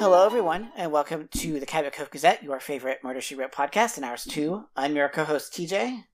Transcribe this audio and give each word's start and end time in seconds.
Hello, 0.00 0.24
everyone, 0.24 0.72
and 0.76 0.90
welcome 0.90 1.28
to 1.32 1.60
the 1.60 1.66
Cabot 1.66 1.92
Cove 1.92 2.10
Gazette, 2.10 2.42
your 2.42 2.58
favorite 2.58 3.00
Murder 3.04 3.20
She 3.20 3.34
Wrote 3.34 3.52
podcast 3.52 3.98
in 3.98 4.04
ours 4.04 4.24
too. 4.24 4.64
I'm 4.74 4.96
your 4.96 5.10
co-host 5.10 5.52
TJ, 5.52 6.04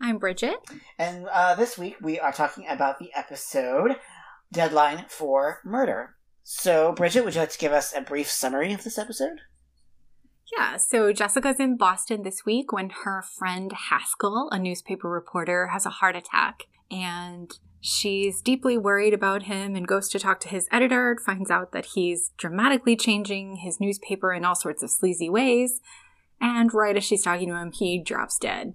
I'm 0.00 0.18
Bridget. 0.18 0.54
and 1.00 1.26
uh, 1.26 1.56
this 1.56 1.76
week 1.76 1.96
we 2.00 2.20
are 2.20 2.32
talking 2.32 2.68
about 2.68 3.00
the 3.00 3.10
episode 3.16 3.96
Deadline 4.52 5.06
for 5.08 5.58
Murder. 5.64 6.14
So, 6.44 6.92
Bridget, 6.92 7.24
would 7.24 7.34
you 7.34 7.40
like 7.40 7.50
to 7.50 7.58
give 7.58 7.72
us 7.72 7.92
a 7.92 8.02
brief 8.02 8.30
summary 8.30 8.72
of 8.72 8.84
this 8.84 8.98
episode? 8.98 9.40
Yeah, 10.56 10.76
so 10.76 11.12
Jessica's 11.12 11.58
in 11.58 11.76
Boston 11.76 12.22
this 12.22 12.46
week 12.46 12.70
when 12.72 12.90
her 13.02 13.24
friend 13.36 13.72
Haskell, 13.90 14.48
a 14.52 14.60
newspaper 14.60 15.10
reporter, 15.10 15.70
has 15.72 15.84
a 15.84 15.90
heart 15.90 16.14
attack. 16.14 16.62
And 16.88 17.50
she's 17.80 18.40
deeply 18.42 18.76
worried 18.76 19.14
about 19.14 19.44
him 19.44 19.74
and 19.74 19.86
goes 19.86 20.08
to 20.10 20.18
talk 20.18 20.40
to 20.40 20.48
his 20.48 20.68
editor, 20.70 21.16
finds 21.24 21.50
out 21.50 21.72
that 21.72 21.86
he's 21.94 22.32
dramatically 22.36 22.96
changing 22.96 23.56
his 23.56 23.80
newspaper 23.80 24.32
in 24.32 24.44
all 24.44 24.54
sorts 24.54 24.82
of 24.82 24.90
sleazy 24.90 25.30
ways. 25.30 25.80
And 26.40 26.72
right 26.72 26.96
as 26.96 27.04
she's 27.04 27.24
talking 27.24 27.48
to 27.48 27.56
him, 27.56 27.72
he 27.72 28.02
drops 28.02 28.38
dead. 28.38 28.74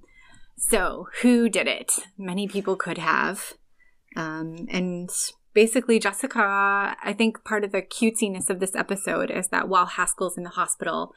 So, 0.58 1.08
who 1.22 1.50
did 1.50 1.68
it? 1.68 2.00
Many 2.18 2.48
people 2.48 2.76
could 2.76 2.98
have. 2.98 3.54
Um, 4.16 4.68
and 4.70 5.10
basically, 5.54 6.00
Jessica, 6.00 6.96
I 7.02 7.14
think 7.18 7.44
part 7.44 7.64
of 7.64 7.72
the 7.72 7.82
cutesiness 7.82 8.50
of 8.50 8.60
this 8.60 8.76
episode 8.76 9.32
is 9.32 9.48
that 9.50 9.68
while 9.68 9.86
Haskell's 9.86 10.38
in 10.38 10.44
the 10.44 10.52
hospital, 10.52 11.14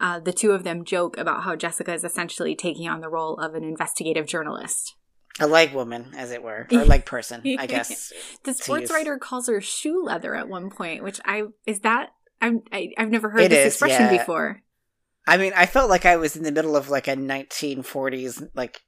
uh, 0.00 0.18
the 0.18 0.32
two 0.32 0.52
of 0.52 0.64
them 0.64 0.84
joke 0.84 1.18
about 1.18 1.42
how 1.42 1.54
Jessica 1.56 1.92
is 1.92 2.04
essentially 2.04 2.56
taking 2.56 2.88
on 2.88 3.00
the 3.00 3.10
role 3.10 3.36
of 3.36 3.54
an 3.54 3.64
investigative 3.64 4.26
journalist. 4.26 4.96
A 5.40 5.46
leg 5.46 5.72
woman, 5.74 6.12
as 6.16 6.30
it 6.30 6.42
were, 6.42 6.66
or 6.70 6.84
leg 6.84 7.04
person, 7.06 7.42
I 7.58 7.66
guess. 7.74 8.12
The 8.44 8.54
sports 8.54 8.90
writer 8.90 9.18
calls 9.18 9.48
her 9.48 9.60
shoe 9.60 10.02
leather 10.04 10.34
at 10.34 10.48
one 10.48 10.70
point, 10.70 11.02
which 11.02 11.20
I 11.24 11.44
is 11.66 11.80
that 11.80 12.10
I'm, 12.42 12.62
I, 12.72 12.90
I've 12.98 13.10
never 13.10 13.30
heard 13.30 13.42
It 13.42 13.48
this 13.50 13.66
is, 13.66 13.72
expression 13.74 14.06
yeah. 14.14 14.18
before. 14.18 14.62
I 15.26 15.36
mean, 15.36 15.52
I 15.56 15.66
felt 15.66 15.90
like 15.90 16.06
I 16.06 16.16
was 16.16 16.36
in 16.36 16.42
the 16.42 16.52
middle 16.52 16.76
of 16.76 16.88
like 16.90 17.08
a 17.08 17.14
1940s 17.16 18.48
like 18.54 18.80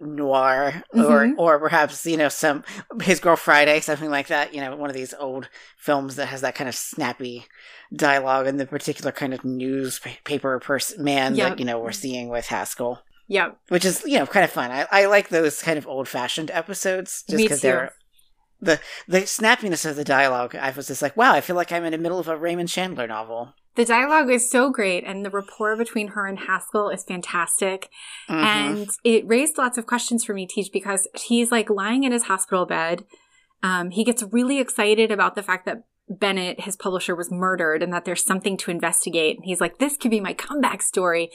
noir, 0.00 0.82
or 0.92 1.00
Mhm. 1.26 1.34
or 1.38 1.58
perhaps 1.58 2.04
you 2.06 2.16
know 2.16 2.28
some 2.28 2.64
His 3.02 3.20
Girl 3.20 3.36
Friday, 3.36 3.80
something 3.80 4.10
like 4.10 4.28
that. 4.28 4.54
You 4.54 4.60
know, 4.60 4.76
one 4.76 4.90
of 4.90 4.96
these 4.96 5.14
old 5.18 5.48
films 5.78 6.16
that 6.16 6.26
has 6.26 6.40
that 6.42 6.54
kind 6.54 6.68
of 6.68 6.74
snappy 6.74 7.46
dialogue 7.94 8.46
and 8.46 8.58
the 8.60 8.66
particular 8.66 9.10
kind 9.12 9.34
of 9.34 9.44
newspaper 9.44 10.58
person 10.60 11.02
man 11.04 11.34
Yep. 11.34 11.48
that 11.48 11.58
you 11.58 11.64
know 11.64 11.78
we're 11.78 11.92
seeing 11.92 12.28
with 12.28 12.46
Haskell, 12.46 13.00
Yep. 13.30 13.58
which 13.68 13.84
is 13.84 14.02
you 14.04 14.18
know 14.18 14.26
kind 14.26 14.44
of 14.44 14.50
fun. 14.50 14.72
I, 14.72 14.86
I 14.90 15.06
like 15.06 15.28
those 15.28 15.62
kind 15.62 15.78
of 15.78 15.86
old 15.86 16.08
fashioned 16.08 16.50
episodes 16.50 17.22
just 17.28 17.36
because 17.42 17.60
they're. 17.60 17.92
The 18.60 18.78
the 19.08 19.20
snappiness 19.20 19.88
of 19.88 19.96
the 19.96 20.04
dialogue, 20.04 20.54
I 20.54 20.70
was 20.72 20.88
just 20.88 21.00
like, 21.00 21.16
wow, 21.16 21.32
I 21.32 21.40
feel 21.40 21.56
like 21.56 21.72
I'm 21.72 21.84
in 21.84 21.92
the 21.92 21.98
middle 21.98 22.18
of 22.18 22.28
a 22.28 22.36
Raymond 22.36 22.68
Chandler 22.68 23.06
novel. 23.06 23.54
The 23.76 23.84
dialogue 23.86 24.28
is 24.30 24.50
so 24.50 24.68
great, 24.70 25.04
and 25.04 25.24
the 25.24 25.30
rapport 25.30 25.76
between 25.76 26.08
her 26.08 26.26
and 26.26 26.40
Haskell 26.40 26.90
is 26.90 27.04
fantastic. 27.04 27.88
Mhm. 28.28 28.44
And 28.44 28.88
it 29.04 29.26
raised 29.26 29.56
lots 29.56 29.78
of 29.78 29.86
questions 29.86 30.24
for 30.24 30.34
me, 30.34 30.44
Teach, 30.46 30.70
because 30.72 31.08
he's 31.14 31.50
like 31.50 31.70
lying 31.70 32.04
in 32.04 32.12
his 32.12 32.24
hospital 32.24 32.66
bed. 32.66 33.04
Um, 33.62 33.90
he 33.90 34.04
gets 34.04 34.24
really 34.24 34.58
excited 34.58 35.10
about 35.10 35.36
the 35.36 35.42
fact 35.42 35.64
that 35.66 35.84
Bennett, 36.10 36.62
his 36.62 36.76
publisher, 36.76 37.14
was 37.14 37.30
murdered 37.30 37.82
and 37.82 37.92
that 37.94 38.04
there's 38.04 38.24
something 38.26 38.56
to 38.58 38.70
investigate. 38.70 39.36
And 39.36 39.44
he's 39.46 39.60
like, 39.60 39.78
this 39.78 39.96
could 39.96 40.10
be 40.10 40.20
my 40.20 40.34
comeback 40.34 40.82
story. 40.82 41.30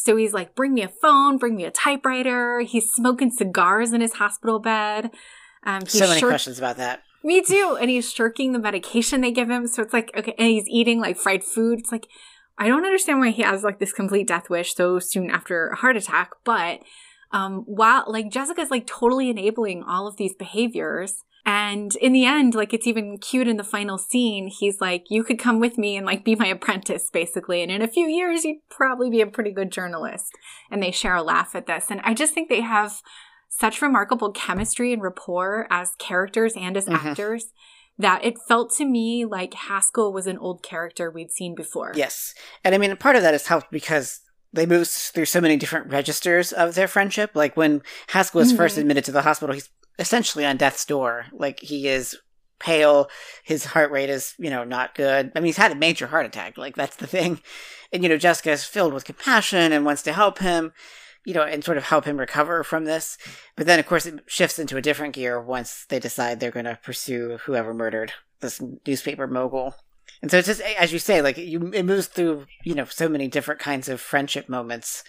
So 0.00 0.14
he's 0.16 0.32
like, 0.32 0.54
bring 0.54 0.74
me 0.74 0.82
a 0.82 0.88
phone, 0.88 1.38
bring 1.38 1.56
me 1.56 1.64
a 1.64 1.72
typewriter. 1.72 2.60
He's 2.60 2.88
smoking 2.88 3.32
cigars 3.32 3.92
in 3.92 4.00
his 4.00 4.14
hospital 4.14 4.60
bed. 4.60 5.10
Um, 5.64 5.80
he's 5.82 5.98
so 5.98 6.06
many 6.06 6.20
shirk- 6.20 6.30
questions 6.30 6.56
about 6.56 6.76
that. 6.76 7.02
me 7.24 7.42
too. 7.42 7.76
And 7.80 7.90
he's 7.90 8.10
shirking 8.12 8.52
the 8.52 8.60
medication 8.60 9.20
they 9.20 9.32
give 9.32 9.50
him. 9.50 9.66
So 9.66 9.82
it's 9.82 9.92
like, 9.92 10.12
okay, 10.16 10.34
and 10.38 10.48
he's 10.48 10.68
eating 10.68 11.00
like 11.00 11.16
fried 11.18 11.42
food. 11.42 11.80
It's 11.80 11.90
like, 11.90 12.06
I 12.56 12.68
don't 12.68 12.84
understand 12.84 13.18
why 13.18 13.30
he 13.30 13.42
has 13.42 13.64
like 13.64 13.80
this 13.80 13.92
complete 13.92 14.28
death 14.28 14.48
wish 14.48 14.76
so 14.76 15.00
soon 15.00 15.30
after 15.30 15.68
a 15.70 15.76
heart 15.76 15.96
attack. 15.96 16.30
But 16.44 16.78
um, 17.32 17.64
while 17.66 18.04
like 18.06 18.30
Jessica's 18.30 18.70
like 18.70 18.86
totally 18.86 19.30
enabling 19.30 19.82
all 19.82 20.06
of 20.06 20.16
these 20.16 20.34
behaviors. 20.34 21.24
And 21.50 21.96
in 21.96 22.12
the 22.12 22.26
end, 22.26 22.54
like 22.54 22.74
it's 22.74 22.86
even 22.86 23.16
cute 23.16 23.48
in 23.48 23.56
the 23.56 23.64
final 23.64 23.96
scene. 23.96 24.48
He's 24.48 24.82
like, 24.82 25.06
you 25.08 25.24
could 25.24 25.38
come 25.38 25.60
with 25.60 25.78
me 25.78 25.96
and 25.96 26.04
like 26.04 26.22
be 26.22 26.34
my 26.34 26.48
apprentice, 26.48 27.08
basically. 27.10 27.62
And 27.62 27.72
in 27.72 27.80
a 27.80 27.88
few 27.88 28.06
years, 28.06 28.44
you'd 28.44 28.60
probably 28.68 29.08
be 29.08 29.22
a 29.22 29.26
pretty 29.26 29.50
good 29.50 29.72
journalist. 29.72 30.30
And 30.70 30.82
they 30.82 30.90
share 30.90 31.14
a 31.14 31.22
laugh 31.22 31.54
at 31.54 31.66
this. 31.66 31.90
And 31.90 32.02
I 32.04 32.12
just 32.12 32.34
think 32.34 32.50
they 32.50 32.60
have 32.60 33.00
such 33.48 33.80
remarkable 33.80 34.30
chemistry 34.30 34.92
and 34.92 35.00
rapport 35.00 35.66
as 35.70 35.92
characters 35.98 36.52
and 36.54 36.76
as 36.76 36.84
Mhm. 36.84 37.02
actors 37.02 37.46
that 37.98 38.22
it 38.22 38.38
felt 38.46 38.74
to 38.74 38.84
me 38.84 39.24
like 39.24 39.54
Haskell 39.54 40.12
was 40.12 40.26
an 40.26 40.36
old 40.36 40.62
character 40.62 41.10
we'd 41.10 41.32
seen 41.32 41.54
before. 41.54 41.92
Yes. 41.94 42.34
And 42.62 42.74
I 42.74 42.78
mean, 42.78 42.94
part 42.98 43.16
of 43.16 43.22
that 43.22 43.32
is 43.32 43.46
helped 43.46 43.70
because 43.70 44.20
they 44.52 44.66
move 44.66 44.88
through 44.88 45.26
so 45.26 45.40
many 45.40 45.56
different 45.56 45.88
registers 45.90 46.52
of 46.52 46.74
their 46.74 46.88
friendship. 46.88 47.32
Like 47.34 47.56
when 47.56 47.82
Haskell 48.08 48.40
is 48.40 48.52
first 48.52 48.76
Mhm. 48.76 48.80
admitted 48.82 49.04
to 49.06 49.12
the 49.12 49.22
hospital, 49.22 49.54
he's 49.54 49.70
essentially 49.98 50.44
on 50.46 50.56
death's 50.56 50.84
door. 50.84 51.26
Like 51.32 51.60
he 51.60 51.88
is 51.88 52.16
pale, 52.60 53.08
his 53.44 53.66
heart 53.66 53.90
rate 53.90 54.10
is, 54.10 54.34
you 54.38 54.50
know, 54.50 54.64
not 54.64 54.94
good. 54.94 55.30
I 55.34 55.38
mean, 55.40 55.46
he's 55.46 55.56
had 55.58 55.70
a 55.72 55.76
major 55.76 56.08
heart 56.08 56.26
attack. 56.26 56.56
Like 56.58 56.76
that's 56.76 56.96
the 56.96 57.06
thing. 57.06 57.40
And, 57.92 58.02
you 58.02 58.08
know, 58.08 58.18
Jessica 58.18 58.50
is 58.50 58.64
filled 58.64 58.92
with 58.92 59.04
compassion 59.04 59.72
and 59.72 59.84
wants 59.84 60.02
to 60.02 60.12
help 60.12 60.38
him, 60.40 60.72
you 61.24 61.34
know, 61.34 61.42
and 61.42 61.62
sort 61.64 61.78
of 61.78 61.84
help 61.84 62.04
him 62.04 62.18
recover 62.18 62.64
from 62.64 62.84
this. 62.84 63.16
But 63.56 63.66
then, 63.66 63.78
of 63.78 63.86
course, 63.86 64.06
it 64.06 64.20
shifts 64.26 64.58
into 64.58 64.76
a 64.76 64.82
different 64.82 65.14
gear 65.14 65.40
once 65.40 65.86
they 65.88 65.98
decide 65.98 66.38
they're 66.40 66.50
going 66.50 66.64
to 66.66 66.78
pursue 66.82 67.38
whoever 67.44 67.72
murdered 67.72 68.12
this 68.40 68.60
newspaper 68.86 69.26
mogul. 69.26 69.74
And 70.22 70.30
so 70.30 70.38
it's 70.38 70.48
just 70.48 70.60
as 70.60 70.92
you 70.92 70.98
say, 70.98 71.22
like 71.22 71.38
you, 71.38 71.70
it 71.72 71.84
moves 71.84 72.06
through 72.06 72.46
you 72.64 72.74
know 72.74 72.84
so 72.86 73.08
many 73.08 73.28
different 73.28 73.60
kinds 73.60 73.88
of 73.88 74.00
friendship 74.00 74.48
moments 74.48 75.04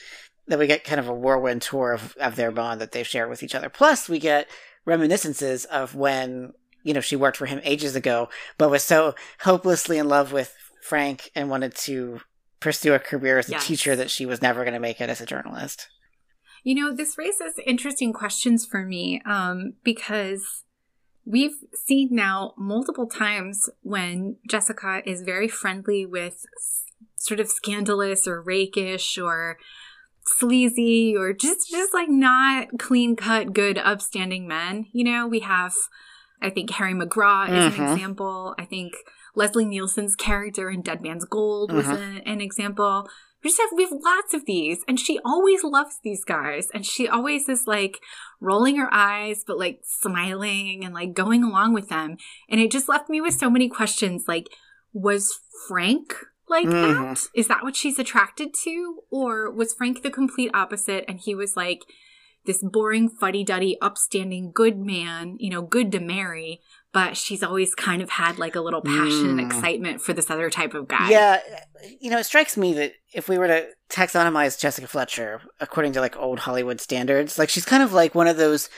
that 0.47 0.59
we 0.59 0.67
get 0.67 0.83
kind 0.83 0.99
of 0.99 1.07
a 1.07 1.13
whirlwind 1.13 1.61
tour 1.61 1.93
of, 1.93 2.15
of 2.19 2.35
their 2.35 2.51
bond 2.51 2.81
that 2.81 2.91
they 2.91 3.03
share 3.03 3.27
with 3.27 3.43
each 3.43 3.53
other. 3.55 3.69
Plus, 3.69 4.09
we 4.09 4.19
get 4.19 4.47
reminiscences 4.85 5.65
of 5.65 5.95
when 5.95 6.53
you 6.83 6.93
know 6.93 7.01
she 7.01 7.15
worked 7.15 7.37
for 7.37 7.45
him 7.45 7.61
ages 7.63 7.95
ago, 7.95 8.29
but 8.57 8.69
was 8.69 8.83
so 8.83 9.15
hopelessly 9.41 9.97
in 9.97 10.07
love 10.07 10.31
with 10.31 10.55
Frank 10.81 11.31
and 11.35 11.49
wanted 11.49 11.75
to 11.75 12.21
pursue 12.59 12.93
a 12.93 12.99
career 12.99 13.37
as 13.39 13.47
a 13.47 13.53
Yes. 13.53 13.67
teacher 13.67 13.95
that 13.95 14.11
she 14.11 14.25
was 14.25 14.41
never 14.41 14.63
going 14.63 14.73
to 14.73 14.79
make 14.79 14.99
it 14.99 15.09
as 15.09 15.21
a 15.21 15.25
journalist. 15.25 15.87
You 16.63 16.75
know, 16.75 16.93
this 16.93 17.17
raises 17.17 17.53
interesting 17.65 18.11
questions 18.11 18.65
for 18.65 18.85
me 18.85 19.21
um, 19.25 19.73
because 19.83 20.63
we've 21.31 21.57
seen 21.75 22.09
now 22.11 22.53
multiple 22.57 23.05
times 23.07 23.69
when 23.83 24.37
Jessica 24.49 25.01
is 25.05 25.21
very 25.21 25.47
friendly 25.47 26.03
with 26.05 26.45
s- 26.57 26.83
sort 27.15 27.39
of 27.39 27.47
scandalous 27.49 28.27
or 28.27 28.41
rakish 28.41 29.17
or 29.23 29.57
sleazy 30.25 31.15
or 31.15 31.33
just 31.33 31.69
just 31.69 31.93
like 31.93 32.09
not 32.09 32.67
clean 32.77 33.15
cut 33.15 33.53
good 33.53 33.77
upstanding 33.77 34.47
men 34.47 34.85
you 34.91 35.03
know 35.03 35.27
we 35.27 35.39
have 35.39 35.73
i 36.41 36.49
think 36.49 36.69
harry 36.71 36.93
mcgraw 36.93 37.47
is 37.49 37.65
an 37.75 37.83
Mhm. 37.85 37.93
example 37.93 38.53
i 38.59 38.65
think 38.65 38.93
leslie 39.35 39.65
nielsen's 39.65 40.15
character 40.15 40.69
in 40.69 40.81
dead 40.81 41.01
man's 41.01 41.25
gold 41.25 41.71
was 41.71 41.87
Mhm. 41.87 42.19
a- 42.19 42.27
an 42.27 42.41
example 42.41 43.09
we 43.43 43.49
just 43.49 43.59
have 43.61 43.69
we 43.75 43.83
have 43.83 43.93
lots 44.03 44.33
of 44.33 44.45
these 44.45 44.79
and 44.87 44.99
she 44.99 45.19
always 45.23 45.63
loves 45.63 45.97
these 46.03 46.23
guys 46.25 46.67
and 46.73 46.85
she 46.85 47.07
always 47.07 47.47
is 47.49 47.63
like 47.67 47.99
rolling 48.41 48.77
her 48.77 48.89
eyes 48.93 49.43
but 49.45 49.57
like 49.57 49.79
smiling 49.83 50.83
and 50.83 50.93
like 50.93 51.13
going 51.13 51.43
along 51.43 51.73
with 51.73 51.89
them 51.89 52.17
and 52.49 52.59
it 52.59 52.71
just 52.71 52.89
left 52.89 53.09
me 53.09 53.21
with 53.21 53.33
so 53.33 53.49
many 53.49 53.69
questions 53.69 54.25
like 54.27 54.47
was 54.93 55.39
frank 55.67 56.13
like 56.47 56.65
Mhm. 56.65 56.81
that 57.15 57.27
is 57.35 57.47
that 57.47 57.63
what 57.63 57.75
she's 57.75 57.99
attracted 57.99 58.53
to 58.63 59.01
or 59.11 59.51
was 59.51 59.73
frank 59.73 60.01
the 60.01 60.09
complete 60.09 60.51
opposite 60.53 61.05
and 61.07 61.19
he 61.19 61.35
was 61.35 61.55
like 61.55 61.81
this 62.45 62.63
boring 62.63 63.09
fuddy-duddy 63.09 63.77
upstanding 63.81 64.51
good 64.53 64.77
man 64.77 65.35
you 65.39 65.49
know 65.49 65.61
good 65.61 65.91
to 65.91 65.99
marry 65.99 66.61
but 66.91 67.15
she's 67.15 67.43
always 67.43 67.75
kind 67.75 68.01
of 68.01 68.09
had 68.09 68.39
like 68.39 68.55
a 68.55 68.61
little 68.61 68.81
passion 68.81 69.29
and 69.31 69.39
Mm. 69.39 69.45
excitement 69.45 70.01
for 70.01 70.13
this 70.13 70.29
other 70.29 70.49
type 70.49 70.73
of 70.73 70.87
guy 70.87 71.09
Yeah, 71.09 71.39
you 71.99 72.09
know, 72.09 72.17
it 72.17 72.25
strikes 72.25 72.57
me 72.57 72.73
that 72.73 72.93
if 73.13 73.29
we 73.29 73.37
were 73.37 73.47
to 73.47 73.67
taxonomize 73.89 74.59
Jessica 74.59 74.87
Fletcher 74.87 75.41
according 75.59 75.93
to 75.93 76.01
like 76.01 76.17
old 76.17 76.39
Hollywood 76.39 76.81
standards, 76.81 77.37
like 77.39 77.49
she's 77.49 77.65
kind 77.65 77.83
of 77.83 77.93
like 77.93 78.15
one 78.15 78.27
of 78.27 78.37
those 78.37 78.69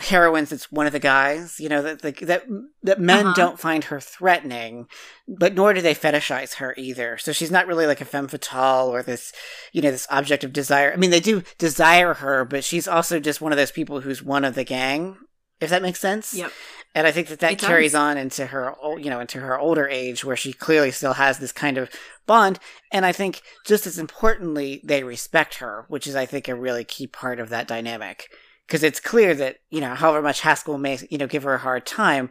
heroines 0.00 0.50
that's 0.50 0.72
one 0.72 0.86
of 0.86 0.92
the 0.92 0.98
guys, 0.98 1.60
you 1.60 1.68
know, 1.68 1.80
that 1.80 2.02
that 2.02 2.16
that, 2.26 2.42
that 2.82 3.00
men 3.00 3.26
Uh-huh. 3.26 3.34
don't 3.34 3.60
find 3.60 3.84
her 3.84 4.00
threatening, 4.00 4.88
but 5.28 5.54
nor 5.54 5.72
do 5.72 5.80
they 5.80 5.94
fetishize 5.94 6.54
her 6.54 6.74
either. 6.76 7.16
So 7.18 7.32
she's 7.32 7.50
not 7.52 7.68
really 7.68 7.86
like 7.86 8.00
a 8.00 8.04
femme 8.04 8.26
fatale 8.26 8.88
or 8.88 9.02
this, 9.04 9.32
you 9.72 9.80
know, 9.82 9.92
this 9.92 10.08
object 10.10 10.42
of 10.42 10.52
desire. 10.52 10.92
I 10.92 10.96
mean, 10.96 11.10
they 11.10 11.20
do 11.20 11.42
desire 11.58 12.14
her, 12.14 12.44
but 12.44 12.64
she's 12.64 12.88
also 12.88 13.20
just 13.20 13.40
one 13.40 13.52
of 13.52 13.56
those 13.58 13.70
people 13.70 14.00
who's 14.00 14.20
one 14.22 14.44
of 14.44 14.56
the 14.56 14.64
gang. 14.64 15.16
If 15.64 15.70
that 15.70 15.82
makes 15.82 16.00
sense. 16.00 16.34
Yep. 16.34 16.52
And 16.94 17.06
I 17.08 17.10
think 17.10 17.26
that 17.28 17.40
that 17.40 17.52
It 17.52 17.58
carries 17.58 17.92
does. 17.92 18.00
on 18.00 18.16
into 18.16 18.46
her, 18.46 18.74
you 18.98 19.10
know, 19.10 19.18
into 19.18 19.40
her 19.40 19.58
older 19.58 19.88
age, 19.88 20.24
where 20.24 20.36
she 20.36 20.52
clearly 20.52 20.92
still 20.92 21.14
has 21.14 21.38
this 21.38 21.50
kind 21.50 21.76
of 21.76 21.90
bond. 22.26 22.60
And 22.92 23.04
I 23.04 23.10
think 23.10 23.42
just 23.66 23.86
as 23.86 23.98
importantly, 23.98 24.80
they 24.84 25.02
respect 25.02 25.56
her, 25.56 25.86
which 25.88 26.06
is, 26.06 26.14
I 26.14 26.26
think, 26.26 26.46
a 26.46 26.54
really 26.54 26.84
key 26.84 27.08
part 27.08 27.40
of 27.40 27.48
that 27.48 27.66
dynamic. 27.66 28.28
Because 28.66 28.84
it's 28.84 29.00
clear 29.00 29.34
that 29.34 29.56
you 29.70 29.80
know, 29.80 29.94
however 29.94 30.22
much 30.22 30.42
Haskell 30.42 30.78
may, 30.78 30.98
you 31.10 31.18
know, 31.18 31.26
give 31.26 31.42
her 31.42 31.54
a 31.54 31.58
hard 31.58 31.84
time, 31.84 32.30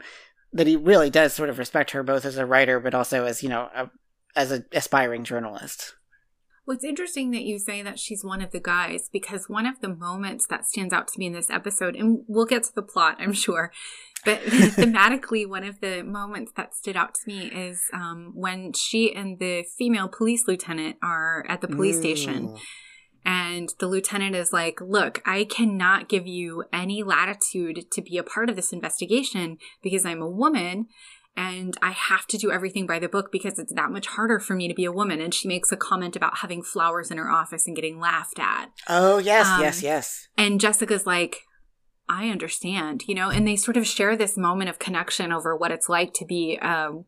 that 0.54 0.68
he 0.68 0.78
really 0.78 1.10
does 1.10 1.34
sort 1.34 1.50
of 1.50 1.60
respect 1.60 1.92
her 1.92 2.04
both 2.04 2.24
as 2.24 2.38
a 2.38 2.46
writer, 2.46 2.80
but 2.80 2.96
also 2.96 3.26
as 3.26 3.44
you 3.44 3.50
know, 3.50 3.70
a, 3.76 3.90
as 4.36 4.52
an 4.52 4.66
aspiring 4.72 5.26
journalist. 5.26 5.94
Well, 6.66 6.76
it's 6.76 6.86
interesting 6.86 7.32
that 7.32 7.44
you 7.44 7.60
say 7.60 7.82
that 7.82 8.00
she's 8.00 8.24
one 8.24 8.42
of 8.42 8.52
the 8.52 8.60
guys 8.60 9.10
because 9.12 9.50
one 9.50 9.66
of 9.66 9.82
the 9.82 9.90
moments 9.90 10.48
that 10.48 10.66
stands 10.66 10.94
out 10.94 11.10
to 11.10 11.20
me 11.20 11.26
in 11.26 11.34
this 11.34 11.50
episode, 11.50 11.96
and 11.96 12.24
we'll 12.28 12.46
get 12.46 12.64
to 12.64 12.74
the 12.74 12.82
plot, 12.82 13.18
I'm 13.20 13.34
sure, 13.34 13.72
but 14.24 14.40
thematically, 14.42 15.48
one 15.48 15.64
of 15.64 15.82
the 15.82 16.04
moments 16.04 16.54
that 16.56 16.74
stood 16.74 16.96
out 16.96 17.16
to 17.16 17.22
me 17.28 17.48
is 17.48 17.82
um, 17.94 18.32
when 18.34 18.72
she 18.74 19.14
and 19.14 19.40
the 19.40 19.66
female 19.78 20.08
police 20.08 20.48
lieutenant 20.48 20.98
are 21.04 21.46
at 21.50 21.62
the 21.62 21.68
police 21.68 21.98
mm. 21.98 22.02
station. 22.02 22.56
And 23.26 23.74
the 23.80 23.88
lieutenant 23.88 24.36
is 24.36 24.52
like, 24.52 24.82
Look, 24.82 25.22
I 25.26 25.46
cannot 25.46 26.10
give 26.10 26.28
you 26.28 26.66
any 26.74 27.04
latitude 27.04 27.90
to 27.92 28.02
be 28.02 28.18
a 28.18 28.24
part 28.24 28.50
of 28.50 28.58
this 28.58 28.74
investigation 28.74 29.58
because 29.82 30.06
I'm 30.06 30.22
a 30.22 30.30
woman 30.30 30.88
and 31.36 31.76
I 31.82 31.92
have 31.92 32.28
to 32.28 32.38
do 32.38 32.52
everything 32.52 32.86
by 32.86 33.00
the 33.00 33.10
book 33.10 33.32
because 33.32 33.58
it's 33.58 33.74
that 33.74 33.92
much 33.92 34.08
harder 34.08 34.40
for 34.40 34.56
me 34.56 34.68
to 34.68 34.74
be 34.74 34.86
a 34.86 34.92
woman. 34.92 35.20
And 35.20 35.34
she 35.34 35.48
makes 35.48 35.72
a 35.72 35.78
comment 35.78 36.16
about 36.16 36.38
having 36.38 36.62
flowers 36.62 37.10
in 37.10 37.18
her 37.18 37.30
office 37.30 37.66
and 37.66 37.76
getting 37.76 38.00
laughed 38.00 38.40
at. 38.40 38.68
Oh, 38.88 39.18
yes, 39.18 39.48
um, 39.48 39.62
yes, 39.62 39.82
yes. 39.82 40.28
And 40.38 40.60
Jessica's 40.60 41.08
like, 41.08 41.42
I 42.08 42.30
understand, 42.30 43.04
you 43.08 43.16
know, 43.16 43.30
and 43.30 43.48
they 43.48 43.56
sort 43.56 43.78
of 43.78 43.88
share 43.88 44.16
this 44.16 44.38
moment 44.38 44.70
of 44.70 44.78
connection 44.78 45.32
over 45.32 45.56
what 45.56 45.72
it's 45.72 45.90
like 45.90 46.14
to 46.16 46.26
be 46.26 46.60
um, 46.62 47.06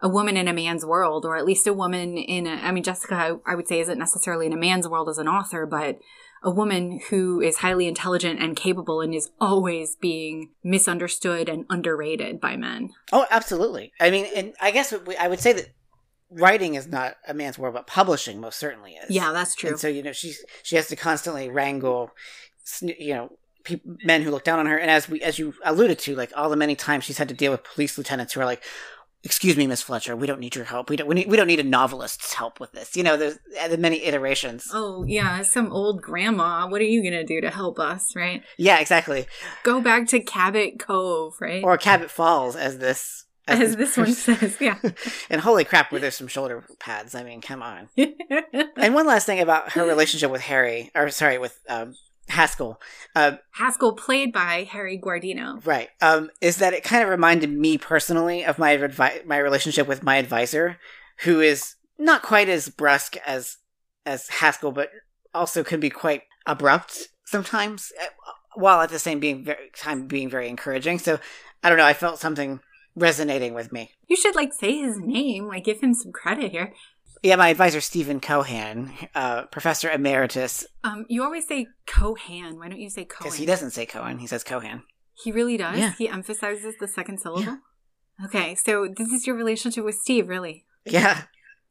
a 0.00 0.08
woman 0.08 0.36
in 0.36 0.48
a 0.48 0.52
man's 0.52 0.86
world, 0.86 1.26
or 1.26 1.36
at 1.36 1.44
least 1.44 1.66
a 1.66 1.72
woman 1.72 2.16
in 2.16 2.46
a, 2.46 2.54
I 2.54 2.70
mean, 2.70 2.84
Jessica, 2.84 3.14
I, 3.14 3.52
I 3.52 3.54
would 3.54 3.68
say, 3.68 3.80
isn't 3.80 3.98
necessarily 3.98 4.46
in 4.46 4.52
a 4.52 4.56
man's 4.56 4.88
world 4.88 5.08
as 5.08 5.18
an 5.18 5.28
author, 5.28 5.66
but 5.66 5.98
a 6.42 6.50
woman 6.50 7.00
who 7.10 7.40
is 7.40 7.58
highly 7.58 7.86
intelligent 7.86 8.40
and 8.40 8.56
capable 8.56 9.00
and 9.00 9.14
is 9.14 9.30
always 9.40 9.96
being 9.96 10.50
misunderstood 10.62 11.48
and 11.48 11.64
underrated 11.70 12.40
by 12.40 12.56
men. 12.56 12.90
Oh, 13.12 13.26
absolutely. 13.30 13.92
I 14.00 14.10
mean, 14.10 14.26
and 14.34 14.54
I 14.60 14.70
guess 14.70 14.94
I 15.18 15.28
would 15.28 15.40
say 15.40 15.52
that 15.54 15.70
writing 16.30 16.74
is 16.74 16.86
not 16.86 17.16
a 17.26 17.34
man's 17.34 17.58
world, 17.58 17.74
but 17.74 17.86
publishing 17.86 18.40
most 18.40 18.58
certainly 18.58 18.92
is. 18.92 19.10
Yeah, 19.10 19.32
that's 19.32 19.54
true. 19.54 19.70
And 19.70 19.80
so 19.80 19.88
you 19.88 20.02
know, 20.02 20.12
she 20.12 20.34
she 20.62 20.76
has 20.76 20.88
to 20.88 20.96
constantly 20.96 21.48
wrangle, 21.48 22.10
you 22.80 23.14
know, 23.14 23.32
men 24.04 24.22
who 24.22 24.30
look 24.30 24.44
down 24.44 24.58
on 24.58 24.66
her, 24.66 24.76
and 24.76 24.90
as 24.90 25.08
we 25.08 25.20
as 25.22 25.38
you 25.38 25.54
alluded 25.64 25.98
to, 26.00 26.14
like 26.14 26.32
all 26.36 26.50
the 26.50 26.56
many 26.56 26.74
times 26.74 27.04
she's 27.04 27.18
had 27.18 27.28
to 27.28 27.34
deal 27.34 27.52
with 27.52 27.64
police 27.64 27.96
lieutenants 27.96 28.32
who 28.32 28.40
are 28.40 28.46
like, 28.46 28.62
excuse 29.26 29.56
me, 29.56 29.66
Miss 29.66 29.82
Fletcher, 29.82 30.14
we 30.14 30.28
don't 30.28 30.38
need 30.38 30.54
your 30.54 30.64
help. 30.64 30.88
We 30.88 30.96
don't. 30.96 31.08
We, 31.08 31.16
need, 31.16 31.28
we 31.28 31.36
don't 31.36 31.48
need 31.48 31.58
a 31.58 31.64
novelist's 31.64 32.32
help 32.32 32.60
with 32.60 32.70
this. 32.70 32.96
You 32.96 33.02
know, 33.02 33.16
there's 33.16 33.38
the 33.68 33.76
many 33.76 34.04
iterations. 34.04 34.70
Oh 34.72 35.04
yeah, 35.04 35.42
some 35.42 35.72
old 35.72 36.00
grandma. 36.00 36.68
What 36.68 36.80
are 36.80 36.84
you 36.84 37.02
gonna 37.02 37.24
do 37.24 37.40
to 37.40 37.50
help 37.50 37.80
us, 37.80 38.14
right? 38.14 38.42
Yeah, 38.56 38.78
exactly. 38.78 39.26
Go 39.64 39.80
back 39.80 40.06
to 40.08 40.20
Cabot 40.20 40.78
Cove, 40.78 41.34
right? 41.40 41.62
Or 41.64 41.76
Cabot 41.76 42.10
Falls, 42.10 42.54
as 42.54 42.78
this. 42.78 43.24
As, 43.48 43.60
as 43.60 43.76
this, 43.76 43.96
one 43.96 44.12
says, 44.12 44.56
yeah. 44.60 44.78
and 45.30 45.40
holy 45.40 45.64
crap, 45.64 45.92
were 45.92 46.00
there 46.00 46.10
some 46.10 46.26
shoulder 46.26 46.64
pads? 46.80 47.14
I 47.14 47.22
mean, 47.22 47.40
come 47.40 47.62
on. 47.62 47.88
and 47.96 48.94
one 48.94 49.06
last 49.06 49.26
thing 49.26 49.38
about 49.38 49.72
her 49.72 49.84
relationship 49.84 50.32
with 50.32 50.40
Harry, 50.42 50.90
or 50.96 51.10
sorry, 51.10 51.38
with 51.38 51.60
um, 51.68 51.94
Haskell. 52.28 52.80
Uh, 53.14 53.36
Haskell, 53.52 53.94
played 53.94 54.32
by 54.32 54.68
Harry 54.70 54.98
Guardino. 54.98 55.64
Right. 55.64 55.88
Um, 56.00 56.30
is 56.40 56.58
that 56.58 56.74
it 56.74 56.84
kind 56.84 57.02
of 57.02 57.08
reminded 57.08 57.50
me 57.50 57.78
personally 57.78 58.44
of 58.44 58.58
my 58.58 58.76
advi- 58.76 59.24
my 59.24 59.38
relationship 59.38 59.86
with 59.86 60.02
my 60.02 60.16
advisor, 60.16 60.78
who 61.20 61.40
is 61.40 61.76
not 61.98 62.22
quite 62.22 62.48
as 62.48 62.68
brusque 62.68 63.16
as 63.26 63.58
as 64.04 64.28
Haskell, 64.28 64.72
but 64.72 64.90
also 65.34 65.62
can 65.62 65.80
be 65.80 65.90
quite 65.90 66.22
abrupt 66.46 67.08
sometimes, 67.24 67.92
uh, 68.00 68.06
while 68.54 68.80
at 68.80 68.90
the 68.90 68.98
same 68.98 69.20
being 69.20 69.44
very, 69.44 69.70
time 69.76 70.06
being 70.06 70.28
very 70.28 70.48
encouraging. 70.48 70.98
So 70.98 71.18
I 71.62 71.68
don't 71.68 71.78
know. 71.78 71.84
I 71.84 71.94
felt 71.94 72.18
something 72.18 72.60
resonating 72.94 73.54
with 73.54 73.72
me. 73.72 73.90
You 74.08 74.16
should 74.16 74.34
like 74.34 74.52
say 74.52 74.78
his 74.78 74.98
name, 74.98 75.46
like 75.46 75.64
give 75.64 75.80
him 75.80 75.94
some 75.94 76.12
credit 76.12 76.50
here. 76.50 76.72
Yeah, 77.26 77.34
my 77.34 77.48
advisor 77.48 77.80
Steven 77.80 78.20
Cohan, 78.20 78.92
uh, 79.12 79.46
professor 79.46 79.90
emeritus. 79.90 80.64
Um, 80.84 81.06
you 81.08 81.24
always 81.24 81.44
say 81.48 81.66
Cohan. 81.84 82.56
Why 82.56 82.68
don't 82.68 82.78
you 82.78 82.88
say 82.88 83.04
Cohen? 83.04 83.24
Because 83.24 83.34
he 83.34 83.44
doesn't 83.44 83.72
say 83.72 83.84
Cohen. 83.84 84.18
He 84.18 84.28
says 84.28 84.44
Cohan. 84.44 84.84
He 85.12 85.32
really 85.32 85.56
does. 85.56 85.76
Yeah. 85.76 85.94
He 85.98 86.08
emphasizes 86.08 86.76
the 86.78 86.86
second 86.86 87.18
syllable. 87.18 87.42
Yeah. 87.42 88.26
Okay, 88.26 88.54
so 88.54 88.86
this 88.96 89.08
is 89.08 89.26
your 89.26 89.34
relationship 89.34 89.84
with 89.84 89.96
Steve, 89.96 90.28
really? 90.28 90.66
Yeah. 90.84 91.22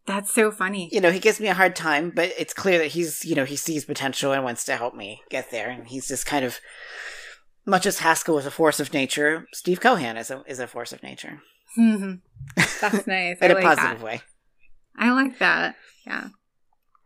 That's 0.05 0.33
so 0.33 0.51
funny. 0.51 0.89
You 0.91 0.99
know, 0.99 1.09
he 1.09 1.19
gives 1.19 1.39
me 1.39 1.47
a 1.47 1.53
hard 1.53 1.73
time, 1.73 2.11
but 2.13 2.33
it's 2.37 2.53
clear 2.53 2.77
that 2.79 2.87
he's, 2.87 3.23
you 3.23 3.33
know, 3.33 3.45
he 3.45 3.55
sees 3.55 3.85
potential 3.85 4.33
and 4.33 4.43
wants 4.43 4.65
to 4.65 4.75
help 4.75 4.93
me 4.93 5.21
get 5.29 5.51
there. 5.51 5.69
And 5.69 5.87
he's 5.87 6.09
just 6.09 6.25
kind 6.25 6.43
of, 6.43 6.59
much 7.65 7.85
as 7.85 7.99
Haskell 7.99 8.37
is 8.39 8.45
a 8.45 8.51
force 8.51 8.81
of 8.81 8.93
nature, 8.93 9.47
Steve 9.53 9.79
Cohan 9.79 10.17
is 10.17 10.29
a 10.29 10.43
is 10.47 10.59
a 10.59 10.67
force 10.67 10.91
of 10.91 11.01
nature. 11.01 11.41
Mm-hmm. 11.79 12.15
That's 12.81 13.07
nice. 13.07 13.37
In 13.41 13.51
a 13.51 13.61
positive 13.61 13.99
that. 13.99 14.05
way. 14.05 14.21
I 14.97 15.11
like 15.11 15.39
that. 15.39 15.75
Yeah. 16.05 16.29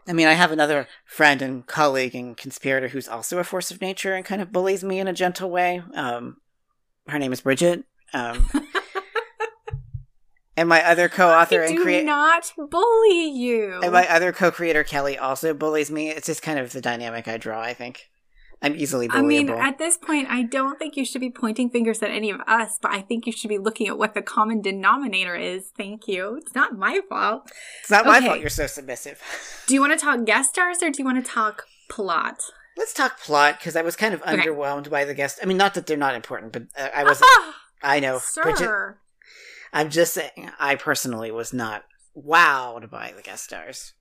I 0.07 0.13
mean, 0.13 0.27
I 0.27 0.33
have 0.33 0.51
another 0.51 0.88
friend 1.06 1.41
and 1.41 1.68
colleague 1.68 2.15
and 2.15 2.36
conspirator 2.36 2.88
who's 2.88 3.07
also 3.07 3.38
a 3.38 3.44
force 3.44 3.69
of 3.69 3.80
nature 3.80 4.15
and 4.15 4.25
kind 4.25 4.41
of 4.41 4.51
bullies 4.51 4.83
me 4.83 5.00
in 5.00 5.07
a 5.07 5.13
gentle 5.13 5.51
way. 5.51 5.83
Um, 5.94 6.38
her 7.07 7.19
name 7.19 7.31
is 7.31 7.41
Bridget. 7.41 7.83
Um, 8.13 8.50
and 10.57 10.68
my 10.68 10.83
other 10.83 11.09
co-author 11.09 11.62
and 11.62 11.80
creator 11.80 12.06
not 12.06 12.51
bully 12.57 13.30
you. 13.30 13.81
And 13.83 13.92
my 13.92 14.09
other 14.09 14.31
co-creator 14.31 14.83
Kelly 14.83 15.18
also 15.18 15.53
bullies 15.53 15.92
me. 15.92 16.09
It's 16.09 16.25
just 16.25 16.42
kind 16.42 16.57
of 16.57 16.71
the 16.71 16.81
dynamic 16.81 17.27
I 17.27 17.38
draw. 17.38 17.62
I 17.62 17.74
think. 17.74 18.09
I'm 18.61 18.75
easily 18.75 19.07
bullyable. 19.07 19.17
I 19.17 19.21
mean, 19.21 19.50
at 19.50 19.77
this 19.77 19.97
point, 19.97 20.27
I 20.29 20.44
don't 20.44 20.77
think 20.77 20.97
you 20.97 21.06
should 21.06 21.21
be 21.21 21.29
pointing 21.29 21.69
fingers 21.69 22.03
at 22.03 22.11
any 22.11 22.29
of 22.29 22.41
us, 22.41 22.77
but 22.81 22.91
I 22.91 23.01
think 23.01 23.25
you 23.25 23.31
should 23.31 23.47
be 23.47 23.57
looking 23.57 23.88
at 23.88 23.97
what 23.97 24.13
the 24.13 24.21
common 24.21 24.61
denominator 24.61 25.35
is. 25.35 25.71
Thank 25.77 26.07
you. 26.07 26.35
It's 26.35 26.53
not 26.53 26.77
my 26.77 27.00
fault. 27.07 27.50
It's 27.81 27.89
not 27.89 28.01
okay. 28.01 28.19
my 28.19 28.25
fault 28.25 28.39
you're 28.41 28.50
so 28.50 28.67
submissive. 28.67 29.21
Do 29.67 29.73
you 29.73 29.79
want 29.79 29.97
to 29.97 30.03
talk 30.03 30.25
guest 30.25 30.50
stars 30.50 30.83
or 30.83 30.89
do 30.89 31.00
you 31.00 31.06
want 31.06 31.23
to 31.23 31.31
talk 31.31 31.63
plot? 31.89 32.41
Let's 32.75 32.94
talk 32.94 33.19
plot 33.19 33.59
because 33.59 33.75
I 33.75 33.81
was 33.81 33.95
kind 33.95 34.13
of 34.13 34.21
okay. 34.23 34.38
underwhelmed 34.38 34.89
by 34.89 35.06
the 35.06 35.13
guest. 35.13 35.39
I 35.41 35.45
mean, 35.45 35.57
not 35.57 35.73
that 35.75 35.85
they're 35.85 35.97
not 35.97 36.15
important, 36.15 36.53
but 36.53 36.63
uh, 36.77 36.89
I 36.94 37.03
was. 37.03 37.21
I 37.81 38.00
know, 38.00 38.19
sir. 38.19 38.44
Bridget, 38.44 38.95
I'm 39.71 39.89
just 39.89 40.13
saying, 40.13 40.51
I 40.59 40.75
personally 40.75 41.31
was 41.31 41.53
not 41.53 41.83
wowed 42.15 42.89
by 42.89 43.13
the 43.15 43.21
guest 43.21 43.45
stars. 43.45 43.94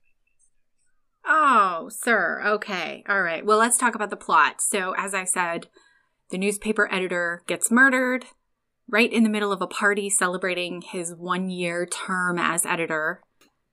Oh, 1.31 1.89
sir. 1.89 2.41
Okay. 2.43 3.03
All 3.07 3.21
right. 3.21 3.45
Well, 3.45 3.59
let's 3.59 3.77
talk 3.77 3.93
about 3.93 4.09
the 4.09 4.17
plot. 4.17 4.61
So, 4.61 4.95
as 4.97 5.13
I 5.13 5.25
said, 5.25 5.67
the 6.31 6.39
newspaper 6.39 6.91
editor 6.91 7.43
gets 7.47 7.71
murdered 7.71 8.25
right 8.89 9.13
in 9.13 9.23
the 9.23 9.29
middle 9.29 9.51
of 9.51 9.61
a 9.61 9.67
party 9.67 10.09
celebrating 10.09 10.81
his 10.81 11.13
one 11.15 11.51
year 11.51 11.85
term 11.85 12.39
as 12.39 12.65
editor. 12.65 13.21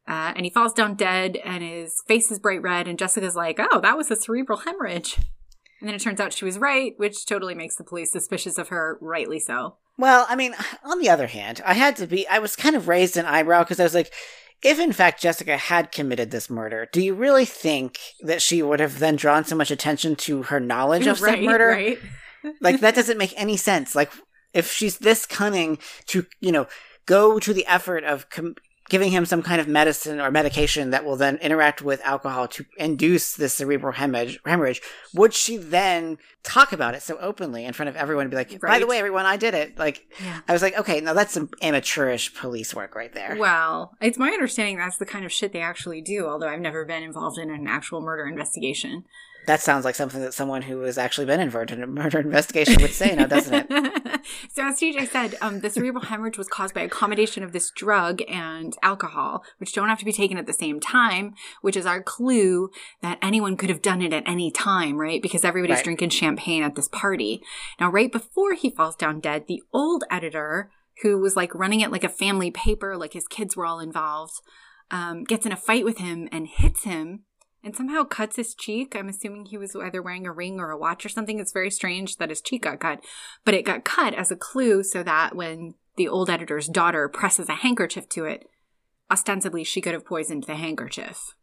Uh, 0.07 0.35
and 0.37 0.45
he 0.45 0.51
falls 0.51 0.73
down 0.73 0.95
dead, 0.95 1.37
and 1.45 1.65
his 1.65 2.03
face 2.07 2.31
is 2.31 2.39
bright 2.39 2.63
red. 2.63 2.87
And 2.87 2.99
Jessica's 2.99 3.35
like, 3.35 3.59
oh, 3.59 3.81
that 3.81 3.97
was 3.97 4.11
a 4.11 4.17
cerebral 4.17 4.59
hemorrhage. 4.59 5.17
And 5.81 5.89
then 5.89 5.95
it 5.95 6.01
turns 6.01 6.21
out 6.21 6.33
she 6.33 6.45
was 6.45 6.59
right, 6.59 6.93
which 6.99 7.27
totally 7.27 7.55
makes 7.55 7.77
the 7.77 7.85
police 7.85 8.13
suspicious 8.13 8.59
of 8.59 8.69
her, 8.69 8.99
rightly 9.01 9.41
so. 9.41 9.77
Well, 9.99 10.27
I 10.29 10.37
mean, 10.37 10.55
on 10.85 11.01
the 11.01 11.09
other 11.09 11.27
hand, 11.27 11.63
I 11.65 11.75
had 11.75 11.97
to 11.97 12.07
be, 12.07 12.29
I 12.29 12.39
was 12.39 12.55
kind 12.55 12.77
of 12.77 12.87
raised 12.87 13.17
an 13.17 13.25
eyebrow 13.25 13.63
because 13.63 13.81
I 13.81 13.85
was 13.85 13.95
like, 13.95 14.13
if 14.63 14.79
in 14.79 14.93
fact 14.93 15.23
Jessica 15.23 15.57
had 15.57 15.93
committed 15.93 16.31
this 16.31 16.51
murder, 16.51 16.89
do 16.93 17.03
you 17.03 17.15
really 17.15 17.45
think 17.45 17.99
that 18.21 18.43
she 18.43 18.63
would 18.63 18.81
have 18.81 18.99
then 18.99 19.17
drawn 19.17 19.45
so 19.45 19.57
much 19.57 19.71
attention 19.71 20.17
to 20.17 20.45
her 20.45 20.61
knowledge 20.61 21.07
of 21.07 21.21
right, 21.21 21.37
said 21.37 21.45
murder? 21.45 21.69
Right. 21.69 21.99
like 22.61 22.81
that 22.81 22.95
doesn't 22.95 23.19
make 23.19 23.35
any 23.37 23.57
sense. 23.57 23.95
Like 23.95 24.11
if 24.53 24.73
she's 24.73 24.99
this 24.99 25.27
cunning 25.27 25.79
to, 26.07 26.27
you 26.41 26.53
know, 26.53 26.67
go 27.07 27.39
to 27.39 27.55
the 27.55 27.67
effort 27.67 28.05
of 28.05 28.29
com- 28.31 28.57
giving 28.89 29.11
him 29.11 29.25
some 29.25 29.43
kind 29.43 29.61
of 29.61 29.69
medicine 29.69 30.21
or 30.21 30.31
medication 30.31 30.91
that 30.91 31.05
will 31.05 31.17
then 31.17 31.37
interact 31.39 31.83
with 31.83 32.01
alcohol 32.05 32.47
to 32.49 32.65
induce 32.79 33.35
this 33.35 33.55
cerebral 33.55 33.93
hemorrhage, 33.93 34.39
hemorrhage 34.45 34.81
would 35.15 35.35
she 35.35 35.57
then 35.57 36.19
talk 36.43 36.73
about 36.73 36.95
it 36.95 37.03
so 37.03 37.19
openly 37.19 37.65
in 37.65 37.73
front 37.73 37.89
of 37.89 37.97
everyone 37.97 38.23
and 38.23 38.31
be 38.31 38.37
like, 38.37 38.51
right. 38.63 38.63
by 38.63 38.79
the 38.79 38.87
way, 38.87 38.99
everyone, 38.99 39.27
I 39.27 39.37
did 39.37 39.55
it? 39.55 39.79
Like, 39.79 40.07
yeah. 40.23 40.41
I 40.47 40.53
was 40.53 40.63
like, 40.63 40.79
okay, 40.79 41.01
now 41.01 41.13
that's 41.13 41.33
some 41.33 41.51
amateurish 41.61 42.35
police 42.35 42.75
work 42.75 42.95
right 42.95 43.13
there. 43.13 43.37
Well, 43.39 43.97
it's 44.01 44.19
my 44.19 44.29
understanding 44.29 44.77
that's 44.77 44.99
the 44.99 45.07
kind 45.07 45.25
of 45.25 45.33
shit 45.33 45.53
they 45.53 45.61
actually 45.61 46.01
do, 46.01 46.27
although 46.27 46.49
I've 46.49 46.61
never 46.61 46.85
been 46.85 47.03
involved 47.03 47.39
in 47.39 47.51
an 47.51 47.67
actual 47.67 48.01
murder 48.01 48.27
investigation. 48.27 49.05
That 49.47 49.61
sounds 49.63 49.85
like 49.85 49.95
something 49.95 50.21
that 50.21 50.35
someone 50.35 50.63
who 50.63 50.81
has 50.81 50.99
actually 50.99 51.27
been 51.27 51.41
involved 51.41 51.71
in 51.71 51.83
a 51.83 51.87
murder 51.87 52.19
investigation 52.19 52.83
would 52.83 52.93
say 52.93 53.15
now, 53.15 53.27
doesn't 53.27 53.55
it? 53.55 54.21
so, 54.53 54.67
as 54.67 54.81
TJ 54.81 55.09
said, 55.09 55.37
um, 55.41 55.61
the 55.61 55.71
cerebral 55.71 56.05
hemorrhage 56.05 56.37
was 56.37 56.49
caused 56.49 56.75
by 56.75 56.81
a 56.81 56.89
combination 56.89 57.45
of 57.45 57.53
this 57.53 57.71
drug 57.71 58.23
and 58.29 58.77
alcohol, 58.83 59.45
which 59.59 59.73
don't 59.73 59.89
have 59.89 60.01
to 60.01 60.05
be 60.05 60.13
taken 60.13 60.37
at 60.37 60.47
the 60.47 60.53
same 60.53 60.81
time, 60.81 61.35
which 61.63 61.77
is 61.77 61.87
our 61.87 62.03
clue 62.03 62.71
that 63.03 63.19
anyone 63.23 63.57
could 63.57 63.71
have 63.71 63.83
done 63.83 64.03
it 64.03 64.13
at 64.13 64.29
any 64.29 64.51
time, 64.51 64.97
right? 64.97 65.23
Because 65.23 65.45
everybody's 65.45 65.77
right. 65.77 65.85
drinking 65.85 66.11
champagne 66.11 66.65
at 66.65 66.75
this 66.75 66.89
party. 66.89 67.41
Now, 67.79 67.91
right 67.91 68.11
before 68.11 68.55
he 68.55 68.71
falls 68.71 68.97
down 68.97 69.21
dead, 69.21 69.47
the 69.47 69.63
old 69.73 70.03
editor, 70.11 70.71
who 71.03 71.19
was 71.19 71.37
like 71.37 71.55
running 71.55 71.81
it 71.81 71.93
like 71.93 72.05
a 72.05 72.09
family 72.09 72.51
paper, 72.51 72.97
like 72.97 73.13
his 73.13 73.29
kids 73.29 73.57
were 73.57 73.67
all 73.67 73.79
involved, 73.79 74.41
um, 74.91 75.23
gets 75.23 75.47
in 75.47 75.53
a 75.53 75.57
fight 75.57 75.85
with 75.85 75.99
him 75.99 76.29
and 76.33 76.49
hits 76.49 76.83
him 76.83 77.26
and 77.67 77.75
somehow 77.75 78.05
cuts 78.05 78.37
his 78.37 78.55
cheek. 78.55 78.95
I'm 78.95 79.09
assuming 79.09 79.47
he 79.47 79.59
was 79.59 79.75
either 79.75 80.01
wearing 80.01 80.27
a 80.27 80.33
ring 80.33 80.61
or 80.61 80.71
a 80.71 80.79
watch 80.79 81.05
or 81.05 81.09
something. 81.09 81.41
It's 81.41 81.53
very 81.53 81.71
strange 81.71 82.17
that 82.17 82.31
his 82.31 82.41
cheek 82.41 82.63
got 82.63 82.79
cut, 82.79 83.05
but 83.45 83.55
it 83.55 83.65
got 83.65 83.85
cut 83.85 84.15
as 84.15 84.31
a 84.31 84.37
clue 84.37 84.85
so 84.85 85.03
that 85.03 85.35
when 85.35 85.75
the 85.97 86.07
old 86.07 86.31
editor's 86.31 86.69
daughter 86.69 87.09
presses 87.09 87.49
a 87.49 87.57
handkerchief 87.57 88.09
to 88.11 88.25
it, 88.25 88.49
ostensibly 89.11 89.65
she 89.65 89.81
could 89.81 89.95
have 89.95 90.07
poisoned 90.07 90.45
the 90.45 90.55
handkerchief. 90.55 91.35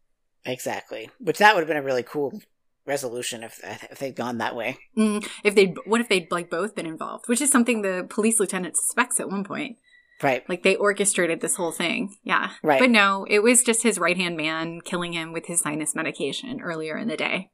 Exactly. 0.46 1.10
Which 1.18 1.38
that 1.38 1.54
would 1.54 1.60
have 1.60 1.68
been 1.68 1.76
a 1.76 1.82
really 1.82 2.02
cool 2.02 2.40
resolution 2.86 3.42
if 3.42 3.60
if 3.62 3.98
they'd 3.98 4.16
gone 4.16 4.38
that 4.38 4.56
way. 4.56 4.78
Mm, 4.96 5.26
if 5.44 5.54
they, 5.54 5.74
what 5.84 6.00
if 6.00 6.08
they'd 6.08 6.32
like 6.32 6.50
both 6.50 6.74
been 6.74 6.86
involved? 6.86 7.28
Which 7.28 7.42
is 7.42 7.50
something 7.50 7.82
the 7.82 8.06
police 8.08 8.40
lieutenant 8.40 8.76
suspects 8.76 9.20
at 9.20 9.30
one 9.30 9.44
point. 9.44 9.76
Right. 10.22 10.48
Like 10.48 10.62
they 10.62 10.76
orchestrated 10.76 11.40
this 11.40 11.56
whole 11.56 11.72
thing. 11.72 12.16
Yeah. 12.22 12.50
Right. 12.62 12.80
But 12.80 12.90
no, 12.90 13.26
it 13.28 13.40
was 13.42 13.62
just 13.62 13.82
his 13.82 13.98
right 13.98 14.16
hand 14.16 14.36
man 14.36 14.80
killing 14.80 15.12
him 15.12 15.32
with 15.32 15.46
his 15.46 15.60
sinus 15.60 15.94
medication 15.94 16.60
earlier 16.62 16.96
in 16.96 17.08
the 17.08 17.16
day. 17.16 17.50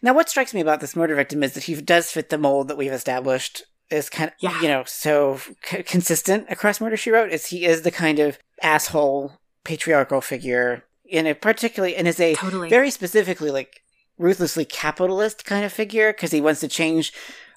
Now, 0.00 0.14
what 0.14 0.30
strikes 0.30 0.54
me 0.54 0.60
about 0.62 0.80
this 0.80 0.96
murder 0.96 1.14
victim 1.14 1.42
is 1.42 1.52
that 1.52 1.64
he 1.64 1.74
does 1.80 2.10
fit 2.10 2.30
the 2.30 2.38
mold 2.38 2.68
that 2.68 2.78
we've 2.78 2.90
established 2.92 3.64
is 3.90 4.08
kind 4.08 4.28
of, 4.30 4.34
Yeah. 4.40 4.60
you 4.62 4.68
know, 4.68 4.84
so 4.86 5.40
c- 5.64 5.82
consistent 5.82 6.46
across 6.48 6.80
Murder 6.80 6.96
She 6.96 7.10
Wrote. 7.10 7.30
Is 7.30 7.46
he 7.46 7.64
is 7.66 7.82
the 7.82 7.90
kind 7.90 8.18
of 8.18 8.38
asshole 8.62 9.32
patriarchal 9.64 10.20
figure 10.22 10.84
in 11.04 11.26
a 11.26 11.34
particularly 11.34 11.96
and 11.96 12.08
is 12.08 12.18
a 12.20 12.34
Totally. 12.34 12.68
very 12.70 12.90
specifically 12.90 13.50
like 13.50 13.82
ruthlessly 14.18 14.64
capitalist 14.64 15.44
kind 15.44 15.64
of 15.64 15.72
figure 15.72 16.12
because 16.12 16.30
he 16.32 16.40
wants 16.40 16.60
to 16.60 16.68
change 16.68 17.12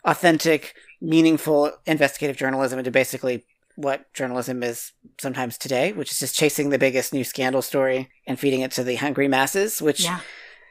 authentic, 0.06 0.74
meaningful 1.01 1.72
investigative 1.86 2.38
journalism 2.38 2.77
into 2.80 2.91
basically 2.91 3.44
what 3.75 4.11
journalism 4.13 4.63
is 4.63 4.91
sometimes 5.19 5.57
today, 5.57 5.93
which 5.93 6.11
is 6.11 6.19
just 6.19 6.35
chasing 6.35 6.69
the 6.69 6.79
biggest 6.79 7.13
new 7.13 7.23
scandal 7.23 7.61
story 7.61 8.09
and 8.27 8.39
feeding 8.39 8.61
it 8.61 8.71
to 8.71 8.83
the 8.83 8.95
hungry 8.95 9.27
masses, 9.27 9.81
which 9.81 10.03
yeah. 10.03 10.19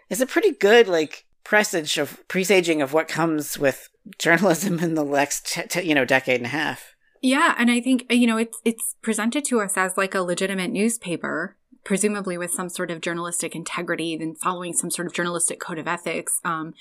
is 0.08 0.20
a 0.20 0.26
pretty 0.26 0.52
good 0.52 0.88
like 0.88 1.24
presage 1.44 1.98
of 1.98 2.26
presaging 2.28 2.80
of 2.82 2.92
what 2.92 3.08
comes 3.08 3.58
with 3.58 3.88
journalism 4.18 4.78
in 4.78 4.94
the 4.94 5.04
next 5.04 5.46
t- 5.46 5.62
t- 5.68 5.82
you 5.82 5.94
know 5.94 6.04
decade 6.04 6.36
and 6.36 6.46
a 6.46 6.50
half. 6.50 6.94
Yeah, 7.22 7.54
and 7.58 7.70
I 7.70 7.80
think 7.80 8.06
you 8.10 8.26
know 8.26 8.36
it's 8.36 8.60
it's 8.64 8.96
presented 9.02 9.44
to 9.46 9.60
us 9.60 9.76
as 9.76 9.96
like 9.96 10.14
a 10.14 10.22
legitimate 10.22 10.70
newspaper, 10.70 11.56
presumably 11.84 12.38
with 12.38 12.50
some 12.50 12.68
sort 12.68 12.90
of 12.90 13.00
journalistic 13.00 13.54
integrity, 13.54 14.16
then 14.16 14.34
following 14.34 14.72
some 14.72 14.90
sort 14.90 15.06
of 15.06 15.14
journalistic 15.14 15.60
code 15.60 15.78
of 15.78 15.88
ethics. 15.88 16.40
Um, 16.44 16.74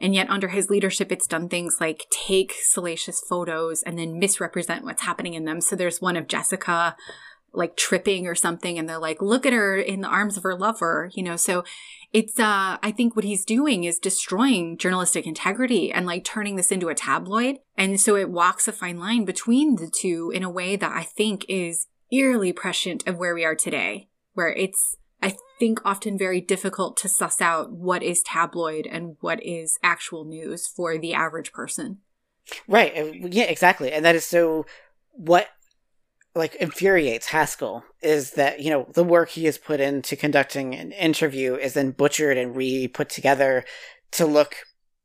and 0.00 0.14
yet, 0.14 0.30
under 0.30 0.48
his 0.48 0.70
leadership, 0.70 1.10
it's 1.10 1.26
done 1.26 1.48
things 1.48 1.78
like 1.80 2.06
take 2.10 2.54
salacious 2.60 3.20
photos 3.20 3.82
and 3.82 3.98
then 3.98 4.18
misrepresent 4.18 4.84
what's 4.84 5.02
happening 5.02 5.34
in 5.34 5.44
them. 5.44 5.60
So 5.60 5.76
there's 5.76 6.00
one 6.00 6.16
of 6.16 6.28
Jessica 6.28 6.96
like 7.52 7.76
tripping 7.76 8.26
or 8.26 8.34
something, 8.34 8.78
and 8.78 8.88
they're 8.88 8.98
like, 8.98 9.22
"Look 9.22 9.46
at 9.46 9.52
her 9.52 9.76
in 9.76 10.02
the 10.02 10.08
arms 10.08 10.36
of 10.36 10.42
her 10.42 10.54
lover," 10.54 11.10
you 11.14 11.22
know. 11.22 11.36
So 11.36 11.64
it's 12.12 12.38
uh 12.38 12.78
i 12.82 12.90
think 12.90 13.14
what 13.14 13.24
he's 13.24 13.44
doing 13.44 13.84
is 13.84 13.98
destroying 13.98 14.78
journalistic 14.78 15.26
integrity 15.26 15.92
and 15.92 16.06
like 16.06 16.24
turning 16.24 16.56
this 16.56 16.72
into 16.72 16.88
a 16.88 16.94
tabloid 16.94 17.58
and 17.76 18.00
so 18.00 18.16
it 18.16 18.30
walks 18.30 18.66
a 18.66 18.72
fine 18.72 18.98
line 18.98 19.24
between 19.24 19.76
the 19.76 19.90
two 19.90 20.30
in 20.34 20.42
a 20.42 20.50
way 20.50 20.76
that 20.76 20.92
i 20.92 21.02
think 21.02 21.44
is 21.48 21.88
eerily 22.12 22.52
prescient 22.52 23.06
of 23.06 23.18
where 23.18 23.34
we 23.34 23.44
are 23.44 23.54
today 23.54 24.08
where 24.34 24.52
it's 24.52 24.96
i 25.22 25.34
think 25.58 25.80
often 25.84 26.18
very 26.18 26.40
difficult 26.40 26.96
to 26.96 27.08
suss 27.08 27.40
out 27.40 27.72
what 27.72 28.02
is 28.02 28.22
tabloid 28.22 28.86
and 28.86 29.16
what 29.20 29.42
is 29.42 29.78
actual 29.82 30.24
news 30.24 30.66
for 30.66 30.98
the 30.98 31.14
average 31.14 31.52
person 31.52 31.98
Right. 32.68 33.14
Yeah, 33.32 33.44
exactly. 33.44 33.92
And 33.92 34.04
that 34.04 34.14
is 34.14 34.24
so 34.24 34.66
what 35.12 35.48
like 36.34 36.54
infuriates 36.56 37.28
Haskell 37.28 37.84
is 38.02 38.32
that, 38.32 38.60
you 38.60 38.70
know, 38.70 38.86
the 38.92 39.04
work 39.04 39.30
he 39.30 39.46
has 39.46 39.56
put 39.56 39.80
into 39.80 40.16
conducting 40.16 40.74
an 40.74 40.92
interview 40.92 41.54
is 41.54 41.74
then 41.74 41.92
butchered 41.92 42.36
and 42.36 42.54
re 42.54 42.88
put 42.88 43.08
together 43.08 43.64
to 44.12 44.26
look 44.26 44.56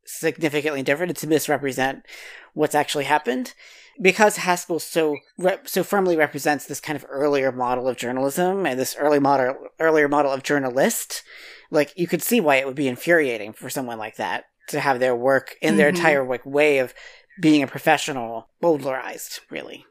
significantly 0.04 0.82
different 0.82 1.10
and 1.10 1.16
to 1.16 1.26
misrepresent 1.26 2.04
what's 2.52 2.74
actually 2.74 3.04
happened. 3.04 3.54
Because 4.00 4.36
Haskell 4.38 4.78
so 4.78 5.16
rep- 5.38 5.68
so 5.68 5.84
firmly 5.84 6.16
represents 6.16 6.66
this 6.66 6.80
kind 6.80 6.96
of 6.96 7.04
earlier 7.08 7.52
model 7.52 7.86
of 7.88 7.96
journalism 7.96 8.66
and 8.66 8.78
this 8.78 8.96
early 8.98 9.18
model 9.18 9.54
earlier 9.78 10.08
model 10.08 10.32
of 10.32 10.42
journalist, 10.42 11.22
like 11.70 11.92
you 11.96 12.06
could 12.06 12.22
see 12.22 12.40
why 12.40 12.56
it 12.56 12.66
would 12.66 12.74
be 12.76 12.88
infuriating 12.88 13.52
for 13.52 13.68
someone 13.68 13.98
like 13.98 14.16
that 14.16 14.44
to 14.68 14.80
have 14.80 14.98
their 14.98 15.14
work 15.14 15.56
in 15.60 15.76
their 15.76 15.90
Mhm. 15.90 15.96
entire 15.96 16.26
like 16.26 16.44
way 16.46 16.78
of 16.78 16.94
being 17.40 17.62
a 17.62 17.66
professional 17.66 18.48
bowdlerized, 18.62 19.40
really. 19.50 19.84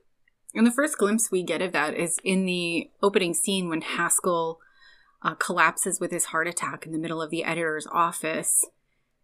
And 0.54 0.66
the 0.68 0.72
first 0.72 0.98
glimpse 0.98 1.32
we 1.32 1.44
get 1.44 1.62
of 1.62 1.72
that 1.72 1.94
is 1.96 2.18
in 2.24 2.46
the 2.46 2.90
opening 3.02 3.34
scene 3.34 3.70
when 3.70 3.82
Haskell 3.82 4.60
uh, 5.24 5.36
collapses 5.36 6.00
with 6.00 6.12
his 6.12 6.26
heart 6.26 6.48
attack 6.48 6.86
in 6.86 6.92
the 6.92 6.98
middle 6.98 7.22
of 7.22 7.30
the 7.30 7.44
editor's 7.44 7.86
office. 7.92 8.66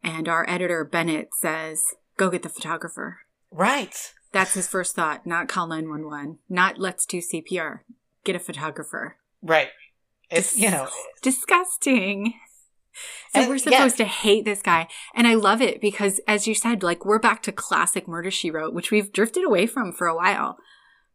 And 0.04 0.30
our 0.30 0.48
editor, 0.48 0.84
Bennett, 0.84 1.30
says, 1.34 1.82
Go 2.18 2.30
get 2.30 2.44
the 2.44 2.50
photographer. 2.50 3.22
Right. 3.52 4.14
That's 4.32 4.54
his 4.54 4.68
first 4.68 4.96
thought, 4.96 5.26
not 5.26 5.48
call 5.48 5.68
911, 5.68 6.40
not 6.50 6.78
let's 6.78 7.06
do 7.06 7.20
CPR. 7.20 7.80
Get 8.24 8.36
a 8.36 8.40
photographer. 8.40 9.18
Right. 9.42 9.70
It's 10.30 10.58
you 10.58 10.70
know 10.70 10.90
Disgusting. 11.22 12.34
So 13.34 13.42
And- 13.42 13.50
we're 13.50 13.56
yeah. 13.58 13.62
supposed 13.64 13.98
to 13.98 14.06
hate 14.06 14.44
this 14.44 14.62
guy. 14.64 14.88
And 15.14 15.28
I 15.28 15.36
love 15.36 15.62
it 15.62 15.80
because, 15.80 16.20
as 16.28 16.48
you 16.48 16.56
said, 16.56 16.82
like 16.84 17.06
we're 17.06 17.20
back 17.20 17.44
to 17.44 17.52
classic 17.52 18.08
Murder 18.08 18.32
She 18.32 18.50
Wrote, 18.50 18.74
which 18.74 18.90
we've 18.92 19.14
drifted 19.14 19.44
away 19.46 19.68
from 19.68 19.94
for 19.94 20.08
a 20.08 20.16
while. 20.16 20.58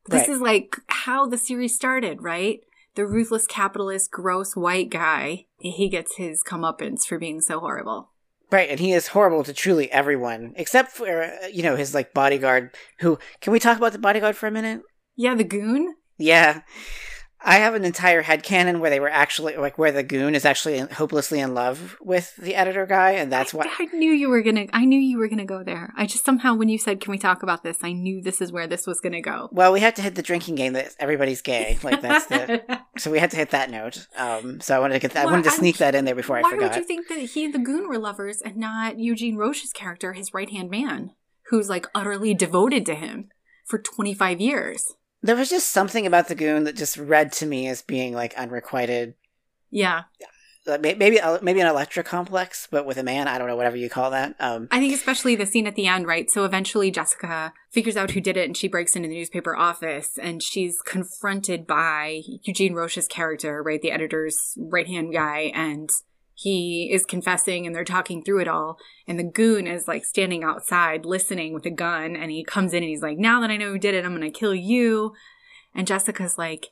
This 0.06 0.28
Right. 0.28 0.30
is 0.30 0.40
like 0.40 0.76
how 0.88 1.26
the 1.26 1.36
series 1.38 1.74
started, 1.74 2.22
right? 2.22 2.60
The 2.94 3.06
ruthless 3.06 3.46
capitalist, 3.46 4.10
gross 4.12 4.54
white 4.54 4.90
guy. 4.90 5.46
He 5.58 5.88
gets 5.88 6.16
his 6.16 6.44
comeuppance 6.44 7.04
for 7.04 7.18
being 7.18 7.40
so 7.40 7.58
horrible. 7.58 8.10
Right, 8.52 8.68
and 8.68 8.78
he 8.78 8.92
is 8.92 9.08
horrible 9.08 9.44
to 9.44 9.54
truly 9.54 9.90
everyone 9.90 10.52
except 10.56 10.92
for 10.92 11.22
uh, 11.22 11.46
you 11.46 11.62
know 11.62 11.74
his 11.74 11.94
like 11.94 12.12
bodyguard. 12.12 12.76
Who 13.00 13.18
can 13.40 13.50
we 13.52 13.58
talk 13.58 13.78
about 13.78 13.92
the 13.92 13.98
bodyguard 13.98 14.36
for 14.36 14.46
a 14.46 14.50
minute? 14.50 14.82
Yeah, 15.16 15.34
the 15.34 15.42
goon. 15.44 15.94
Yeah, 16.18 16.60
I 17.44 17.56
have 17.56 17.74
an 17.74 17.84
entire 17.84 18.22
headcanon 18.22 18.80
where 18.80 18.90
they 18.90 19.00
were 19.00 19.10
actually 19.10 19.56
like 19.56 19.78
where 19.78 19.92
the 19.92 20.02
goon 20.02 20.34
is 20.34 20.44
actually 20.44 20.78
hopelessly 20.78 21.40
in 21.40 21.54
love 21.54 21.96
with 22.00 22.34
the 22.36 22.54
editor 22.54 22.86
guy, 22.86 23.12
and 23.12 23.32
that's 23.32 23.54
I, 23.54 23.58
why. 23.58 23.66
I 23.78 23.84
knew 23.86 24.12
you 24.12 24.28
were 24.28 24.42
gonna. 24.42 24.66
I 24.72 24.84
knew 24.84 24.98
you 24.98 25.18
were 25.18 25.28
gonna 25.28 25.44
go 25.44 25.62
there. 25.64 25.92
I 25.96 26.06
just 26.06 26.24
somehow, 26.24 26.54
when 26.54 26.68
you 26.68 26.78
said, 26.78 27.00
"Can 27.00 27.10
we 27.10 27.18
talk 27.18 27.42
about 27.42 27.62
this?" 27.62 27.78
I 27.82 27.92
knew 27.92 28.22
this 28.22 28.40
is 28.40 28.52
where 28.52 28.66
this 28.66 28.86
was 28.86 29.00
gonna 29.00 29.20
go. 29.20 29.48
Well, 29.52 29.72
we 29.72 29.80
had 29.80 29.96
to 29.96 30.02
hit 30.02 30.14
the 30.14 30.22
drinking 30.22 30.54
game 30.54 30.74
that 30.74 30.94
everybody's 30.98 31.42
gay. 31.42 31.78
Like 31.82 32.00
that's 32.00 32.26
the. 32.26 32.62
so 32.96 33.10
we 33.10 33.18
had 33.18 33.30
to 33.32 33.36
hit 33.36 33.50
that 33.50 33.70
note. 33.70 34.06
Um, 34.16 34.60
so 34.60 34.76
I 34.76 34.78
wanted 34.78 34.94
to 34.94 35.00
get 35.00 35.12
that. 35.12 35.26
I 35.26 35.30
wanted 35.30 35.44
to 35.44 35.50
I'm- 35.50 35.58
sneak 35.58 35.78
that 35.78 35.94
in 35.94 36.04
there 36.04 36.14
before 36.14 36.36
I 36.36 36.42
forgot. 36.42 36.60
Why 36.60 36.66
would 36.68 36.76
you 36.76 36.84
think 36.84 37.08
that 37.08 37.18
he 37.18 37.44
and 37.44 37.52
the 37.54 37.58
goon 37.58 37.88
were 37.88 37.98
lovers 37.98 38.40
and 38.40 38.56
not 38.56 38.98
Eugene 38.98 39.36
Roche's 39.36 39.72
character, 39.72 40.12
his 40.12 40.32
right 40.32 40.48
hand 40.48 40.70
man, 40.70 41.10
who's 41.50 41.68
like 41.68 41.86
utterly 41.94 42.34
devoted 42.34 42.86
to 42.86 42.94
him 42.94 43.30
for 43.66 43.78
25 43.78 44.40
years? 44.40 44.94
There 45.22 45.36
was 45.36 45.50
just 45.50 45.70
something 45.70 46.06
about 46.06 46.28
the 46.28 46.34
goon 46.34 46.64
that 46.64 46.76
just 46.76 46.96
read 46.96 47.32
to 47.32 47.46
me 47.46 47.68
as 47.68 47.82
being 47.82 48.12
like 48.12 48.34
unrequited. 48.34 49.14
Yeah. 49.70 50.02
uh, 50.66 50.78
Maybe 50.80 51.18
maybe 51.42 51.60
an 51.60 51.66
electra 51.66 52.02
complex, 52.04 52.68
but 52.70 52.86
with 52.86 52.98
a 52.98 53.02
man. 53.02 53.28
I 53.28 53.38
don't 53.38 53.48
know, 53.48 53.56
whatever 53.56 53.76
you 53.76 53.88
call 53.88 54.10
that. 54.10 54.34
Um, 54.40 54.68
I 54.70 54.78
think 54.80 54.94
especially 54.94 55.36
the 55.36 55.46
scene 55.46 55.66
at 55.66 55.76
the 55.76 55.86
end, 55.86 56.06
right? 56.06 56.28
So 56.30 56.44
eventually 56.44 56.90
Jessica 56.90 57.52
figures 57.70 57.96
out 57.96 58.10
who 58.12 58.20
did 58.20 58.36
it 58.36 58.46
and 58.46 58.56
she 58.56 58.68
breaks 58.68 58.94
into 58.96 59.08
the 59.08 59.14
newspaper 59.14 59.56
office 59.56 60.18
and 60.20 60.42
she's 60.42 60.80
confronted 60.84 61.66
by 61.66 62.22
Eugene 62.42 62.74
Roche's 62.74 63.06
character, 63.06 63.62
right? 63.62 63.80
The 63.80 63.92
editor's 63.92 64.54
right 64.56 64.86
hand 64.86 65.12
guy. 65.12 65.52
And 65.54 65.88
he 66.42 66.90
is 66.92 67.04
confessing 67.06 67.66
and 67.66 67.74
they're 67.74 67.84
talking 67.84 68.22
through 68.22 68.40
it 68.40 68.48
all. 68.48 68.78
And 69.06 69.18
the 69.18 69.24
goon 69.24 69.66
is 69.66 69.86
like 69.88 70.04
standing 70.04 70.42
outside 70.42 71.04
listening 71.04 71.52
with 71.54 71.64
a 71.66 71.70
gun. 71.70 72.16
And 72.16 72.30
he 72.30 72.44
comes 72.44 72.72
in 72.72 72.82
and 72.82 72.88
he's 72.90 73.02
like, 73.02 73.18
now 73.18 73.40
that 73.40 73.50
I 73.50 73.56
know 73.56 73.72
who 73.72 73.78
did 73.78 73.94
it, 73.94 74.04
I'm 74.04 74.16
going 74.16 74.22
to 74.32 74.38
kill 74.38 74.54
you. 74.54 75.12
And 75.74 75.86
Jessica's 75.86 76.36
like, 76.38 76.66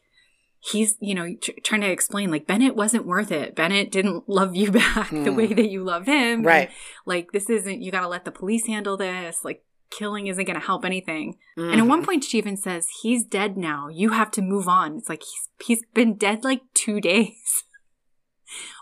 he's, 0.59 0.97
you 1.01 1.15
know, 1.15 1.35
tr- 1.43 1.53
trying 1.65 1.81
to 1.83 1.91
explain, 1.91 2.31
like, 2.31 2.47
Bennett 2.47 2.77
wasn't 2.77 3.07
worth 3.07 3.33
it. 3.33 3.55
Bennett 3.57 3.91
didn't 3.91 4.29
love 4.29 4.55
you 4.55 4.71
back 4.81 5.09
the 5.11 5.31
Hmm. 5.31 5.37
way 5.37 5.47
that 5.55 5.71
you 5.71 5.83
love 5.85 6.05
him. 6.07 6.43
right. 6.43 6.69
And, 6.69 6.77
like, 7.07 7.33
this 7.33 7.49
isn't, 7.49 7.81
you 7.81 7.91
got 7.91 8.01
to 8.03 8.09
let 8.09 8.25
the 8.27 8.31
police 8.31 8.67
handle 8.67 8.97
this. 8.99 9.43
Like, 9.45 9.65
killing 9.91 10.27
isn't 10.27 10.45
going 10.45 10.61
to 10.61 10.67
help 10.67 10.85
anything. 10.85 11.37
And 11.57 11.81
at 11.81 11.87
one 11.87 12.03
Mhm. 12.03 12.07
point, 12.07 12.25
she 12.25 12.39
even 12.39 12.57
says, 12.57 12.87
he's 13.03 13.25
dead 13.25 13.57
now. 13.57 13.89
You 13.89 14.11
have 14.11 14.31
to 14.33 14.43
move 14.43 14.69
on. 14.69 14.97
It's 14.99 15.09
like, 15.09 15.23
he's, 15.23 15.49
he's 15.79 15.87
been 15.95 16.17
dead 16.17 16.45
like 16.45 16.61
two 16.75 17.01
days. 17.13 17.65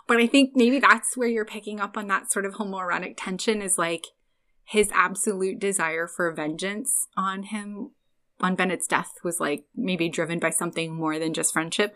But 0.09 0.17
I 0.19 0.27
think 0.27 0.51
maybe 0.55 0.79
that's 0.79 1.15
where 1.15 1.29
you're 1.29 1.45
picking 1.45 1.79
up 1.79 1.95
on 1.97 2.07
that 2.07 2.29
sort 2.31 2.45
of 2.45 2.55
homoerotic 2.55 3.13
tension 3.15 3.61
is 3.61 3.77
like 3.77 4.03
his 4.65 4.89
absolute 4.93 5.57
desire 5.59 6.07
for 6.07 6.29
vengeance 6.33 7.07
on 7.15 7.43
him, 7.43 7.91
on 8.41 8.55
Bennett's 8.55 8.87
death, 8.87 9.11
was 9.23 9.39
like 9.39 9.63
maybe 9.75 10.09
driven 10.09 10.37
by 10.39 10.49
something 10.49 10.93
more 10.93 11.17
than 11.19 11.33
just 11.33 11.53
friendship. 11.53 11.95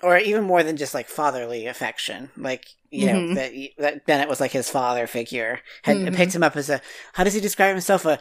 or 0.00 0.16
even 0.16 0.44
more 0.44 0.62
than 0.62 0.76
just 0.76 0.94
like 0.94 1.08
fatherly 1.08 1.66
affection. 1.66 2.30
Like 2.36 2.64
you 2.88 3.06
know 3.06 3.14
Mhm. 3.18 3.34
that 3.34 3.52
that 3.82 4.06
Bennett 4.06 4.28
was 4.28 4.38
like 4.40 4.52
his 4.52 4.70
father 4.70 5.08
figure. 5.08 5.58
Had 5.82 5.96
Mhm. 5.96 6.14
picked 6.14 6.36
him 6.36 6.44
up 6.44 6.56
as 6.56 6.70
a 6.70 6.80
how 7.14 7.24
does 7.24 7.34
he 7.34 7.40
describe 7.40 7.72
himself 7.72 8.04
a 8.04 8.20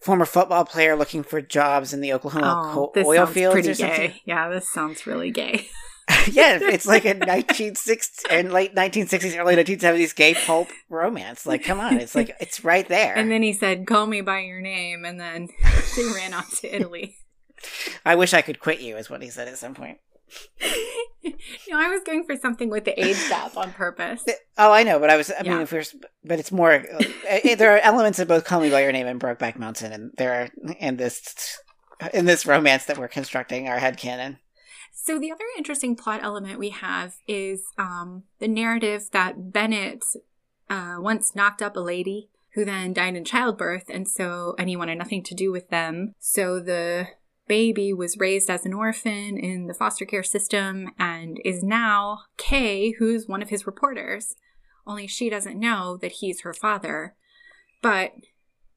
former 0.00 0.24
football 0.24 0.64
player 0.64 0.96
looking 0.96 1.22
for 1.22 1.42
jobs 1.42 1.92
in 1.92 2.00
the 2.00 2.14
Oklahoma 2.14 2.70
co- 2.72 2.86
Oh, 2.86 2.92
this 2.94 3.06
oil 3.06 3.26
fields 3.26 3.52
pretty 3.52 3.68
or 3.70 3.74
something. 3.74 4.10
gay. 4.12 4.22
Yeah, 4.24 4.48
this 4.48 4.72
sounds 4.72 5.06
really 5.06 5.30
gay. 5.30 5.68
yeah, 6.32 6.58
it's 6.60 6.86
like 6.86 7.04
a 7.04 7.14
1960s 7.14 8.22
and 8.30 8.52
late 8.52 8.74
1960s, 8.74 9.38
early 9.38 9.56
1970s 9.56 10.14
gay 10.14 10.34
pulp 10.34 10.68
romance. 10.88 11.46
Like, 11.46 11.64
come 11.64 11.80
on, 11.80 11.96
it's 11.98 12.14
like 12.14 12.36
it's 12.40 12.64
right 12.64 12.86
there. 12.88 13.14
And 13.16 13.30
then 13.30 13.42
he 13.42 13.52
said, 13.52 13.86
"Call 13.86 14.06
me 14.06 14.20
by 14.20 14.40
your 14.40 14.60
name," 14.60 15.04
and 15.04 15.20
then 15.20 15.48
they 15.96 16.04
ran 16.14 16.34
off 16.34 16.60
to 16.60 16.74
Italy. 16.74 17.16
I 18.04 18.14
wish 18.14 18.32
I 18.34 18.42
could 18.42 18.60
quit 18.60 18.80
you, 18.80 18.96
is 18.96 19.10
what 19.10 19.22
he 19.22 19.28
said 19.30 19.48
at 19.48 19.58
some 19.58 19.74
point. 19.74 19.98
no, 21.68 21.78
I 21.78 21.88
was 21.88 22.02
going 22.04 22.24
for 22.24 22.36
something 22.36 22.70
with 22.70 22.84
the 22.84 22.98
age 22.98 23.18
gap 23.28 23.56
on 23.56 23.72
purpose. 23.72 24.24
Oh, 24.56 24.72
I 24.72 24.82
know, 24.82 24.98
but 24.98 25.10
I 25.10 25.16
was. 25.16 25.30
I 25.30 25.42
Yeah. 25.44 25.52
mean, 25.54 25.62
if 25.62 25.72
we're, 25.72 25.84
but 26.24 26.38
it's 26.38 26.52
more. 26.52 26.72
Uh, 26.72 27.02
eh, 27.26 27.54
there 27.54 27.74
are 27.74 27.80
elements 27.80 28.18
of 28.18 28.28
both 28.28 28.44
"Call 28.44 28.60
Me 28.60 28.70
by 28.70 28.82
Your 28.82 28.92
Name" 28.92 29.06
and 29.06 29.20
"Brokeback 29.20 29.58
Mountain," 29.58 29.92
and 29.92 30.12
there 30.16 30.32
are 30.42 30.74
in 30.78 30.96
this 30.96 31.58
in 32.14 32.24
this 32.24 32.46
romance 32.46 32.84
that 32.86 32.96
we're 32.98 33.08
constructing 33.08 33.68
our 33.68 33.78
headcanon. 33.78 34.38
So 35.10 35.18
the 35.18 35.32
other 35.32 35.44
interesting 35.58 35.96
plot 35.96 36.20
element 36.22 36.60
we 36.60 36.70
have 36.70 37.16
is 37.26 37.64
um, 37.76 38.22
the 38.38 38.46
narrative 38.46 39.08
that 39.10 39.52
Bennett 39.52 40.04
uh, 40.68 40.98
once 41.00 41.34
knocked 41.34 41.60
up 41.60 41.74
a 41.74 41.80
lady 41.80 42.30
who 42.54 42.64
then 42.64 42.92
died 42.92 43.16
in 43.16 43.24
childbirth, 43.24 43.86
and 43.88 44.06
so 44.06 44.54
and 44.56 44.68
he 44.68 44.76
wanted 44.76 44.98
nothing 44.98 45.24
to 45.24 45.34
do 45.34 45.50
with 45.50 45.68
them. 45.68 46.14
So 46.20 46.60
the 46.60 47.08
baby 47.48 47.92
was 47.92 48.18
raised 48.18 48.48
as 48.48 48.64
an 48.64 48.72
orphan 48.72 49.36
in 49.36 49.66
the 49.66 49.74
foster 49.74 50.04
care 50.04 50.22
system 50.22 50.92
and 50.96 51.40
is 51.44 51.64
now 51.64 52.20
Kay, 52.36 52.92
who's 53.00 53.26
one 53.26 53.42
of 53.42 53.48
his 53.48 53.66
reporters. 53.66 54.36
Only 54.86 55.08
she 55.08 55.28
doesn't 55.28 55.58
know 55.58 55.96
that 55.96 56.12
he's 56.20 56.42
her 56.42 56.54
father, 56.54 57.16
but 57.82 58.12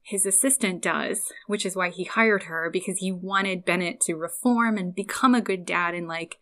his 0.03 0.25
assistant 0.25 0.81
does, 0.81 1.31
which 1.47 1.65
is 1.65 1.75
why 1.75 1.89
he 1.89 2.03
hired 2.03 2.43
her 2.43 2.69
because 2.69 2.97
he 2.99 3.11
wanted 3.11 3.65
Bennett 3.65 4.01
to 4.01 4.15
reform 4.15 4.77
and 4.77 4.93
become 4.93 5.33
a 5.33 5.41
good 5.41 5.65
dad 5.65 5.95
and 5.95 6.07
like 6.07 6.39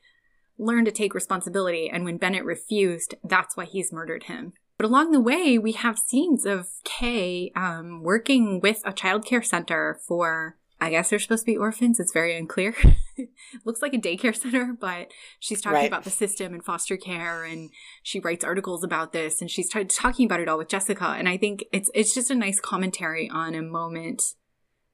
learn 0.58 0.84
to 0.86 0.91
take 0.91 1.13
responsibility. 1.13 1.89
And 1.89 2.03
when 2.03 2.18
Bennett 2.18 2.44
refused, 2.44 3.15
that's 3.24 3.56
why 3.56 3.65
he's 3.65 3.94
murdered 3.94 4.24
him. 4.24 4.53
But 4.77 4.88
along 4.88 5.12
the 5.12 5.20
way, 5.20 5.60
we 5.60 5.74
have 5.74 6.00
scenes 6.00 6.46
of 6.46 6.70
Kay 6.84 7.51
um, 7.56 8.01
working 8.01 8.60
with 8.62 8.82
a 8.84 8.91
childcare 8.91 9.46
center 9.46 10.00
for, 10.08 10.58
I 10.81 10.89
guess 10.89 11.09
they're 11.11 11.19
supposed 11.19 11.43
to 11.45 11.51
be 11.51 11.57
orphans. 11.57 12.00
It's 12.00 12.11
very 12.11 12.35
unclear. 12.35 12.75
Looks 13.65 13.83
like 13.83 13.93
a 13.93 13.97
daycare 14.00 14.35
center, 14.41 14.75
but 14.79 15.11
she's 15.39 15.61
talking 15.61 15.75
Right. 15.75 15.88
about 15.88 16.03
the 16.05 16.09
system 16.09 16.53
and 16.53 16.65
foster 16.65 16.97
care, 16.97 17.43
and 17.43 17.69
she 18.01 18.19
writes 18.19 18.43
articles 18.43 18.83
about 18.83 19.13
this, 19.13 19.41
and 19.41 19.50
she's 19.51 19.69
t- 19.69 19.85
talking 19.85 20.25
about 20.25 20.39
it 20.39 20.50
all 20.50 20.57
with 20.57 20.69
Jessica. 20.69 21.15
And 21.17 21.29
I 21.29 21.38
think 21.38 21.63
it's 21.71 21.91
it's 21.93 22.13
just 22.15 22.31
a 22.31 22.35
nice 22.35 22.59
commentary 22.59 23.29
on 23.29 23.53
a 23.53 23.61
moment 23.61 24.23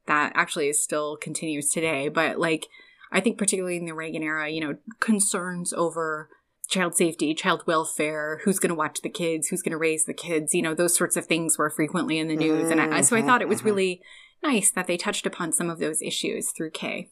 that 0.07 0.33
actually 0.35 0.67
is 0.67 0.83
still 0.83 1.15
continues 1.17 1.69
today. 1.71 2.09
But 2.09 2.37
like, 2.37 2.67
I 3.11 3.19
think 3.21 3.37
particularly 3.37 3.77
in 3.77 3.85
the 3.85 3.93
Reagan 3.93 4.23
era, 4.23 4.49
you 4.49 4.59
know, 4.61 4.75
concerns 4.99 5.71
over 5.73 6.29
child 6.69 6.95
safety, 6.97 7.33
child 7.33 7.63
welfare, 7.65 8.41
who's 8.43 8.59
going 8.59 8.69
to 8.69 8.75
watch 8.75 8.99
the 9.01 9.09
kids, 9.09 9.47
who's 9.47 9.61
going 9.61 9.71
to 9.71 9.77
raise 9.77 10.03
the 10.03 10.13
kids, 10.13 10.53
you 10.53 10.61
know, 10.61 10.73
those 10.73 10.93
sorts 10.95 11.15
of 11.15 11.25
things 11.25 11.57
were 11.57 11.69
frequently 11.69 12.19
in 12.19 12.27
the 12.27 12.35
news. 12.35 12.69
And 12.71 12.81
I, 12.81 12.99
so 13.01 13.15
I 13.15 13.21
Mhm, 13.21 13.25
thought 13.25 13.41
it 13.41 13.47
was 13.47 13.61
mhm. 13.61 13.65
really 13.65 14.01
nice 14.47 14.71
that 14.71 14.87
they 14.87 14.97
touched 14.97 15.25
upon 15.25 15.51
some 15.51 15.69
of 15.69 15.79
those 15.79 16.01
issues 16.01 16.51
through 16.51 16.71
Kay. 16.71 17.09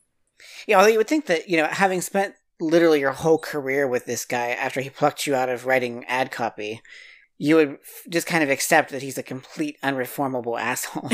Yeah, 0.68 0.78
although 0.78 0.90
you 0.90 0.98
would 0.98 1.08
think 1.08 1.26
that 1.28 1.50
you 1.50 1.58
know, 1.58 1.68
having 1.68 2.02
spent 2.02 2.36
literally 2.60 3.00
your 3.00 3.12
whole 3.12 3.38
career 3.38 3.88
with 3.88 4.06
this 4.06 4.26
guy 4.26 4.50
after 4.50 4.82
he 4.82 4.90
plucked 4.90 5.28
you 5.28 5.36
out 5.36 5.50
of 5.50 5.66
writing 5.66 6.06
ad 6.06 6.32
copy, 6.32 6.82
you 7.38 7.56
would 7.56 7.72
f- 7.74 8.04
just 8.10 8.28
kind 8.28 8.44
of 8.44 8.50
accept 8.50 8.92
that 8.92 9.02
he's 9.02 9.18
a 9.18 9.24
complete 9.24 9.78
unreformable 9.84 10.60
asshole. 10.60 11.10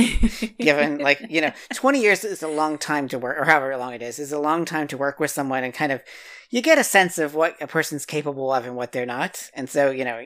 given 0.60 1.00
like 1.00 1.20
you 1.30 1.42
know 1.42 1.52
20 1.74 2.00
years 2.00 2.24
is 2.24 2.44
a 2.44 2.48
long 2.48 2.78
time 2.78 3.08
to 3.08 3.18
work 3.18 3.38
or 3.38 3.46
however 3.46 3.76
long 3.78 3.94
it 3.94 4.02
is 4.02 4.20
is 4.20 4.32
a 4.32 4.40
long 4.40 4.66
time 4.66 4.88
to 4.88 4.98
work 4.98 5.20
with 5.20 5.32
someone 5.32 5.64
and 5.64 5.74
kind 5.74 5.92
of 5.92 6.02
you 6.50 6.62
get 6.62 6.78
a 6.78 6.84
sense 6.84 7.18
of 7.18 7.34
what 7.34 7.56
a 7.62 7.68
person's 7.68 8.06
capable 8.06 8.54
of 8.54 8.66
and 8.66 8.76
what 8.76 8.92
they're 8.92 9.06
not 9.06 9.50
and 9.56 9.70
so 9.70 9.90
you 9.90 10.06
know 10.06 10.24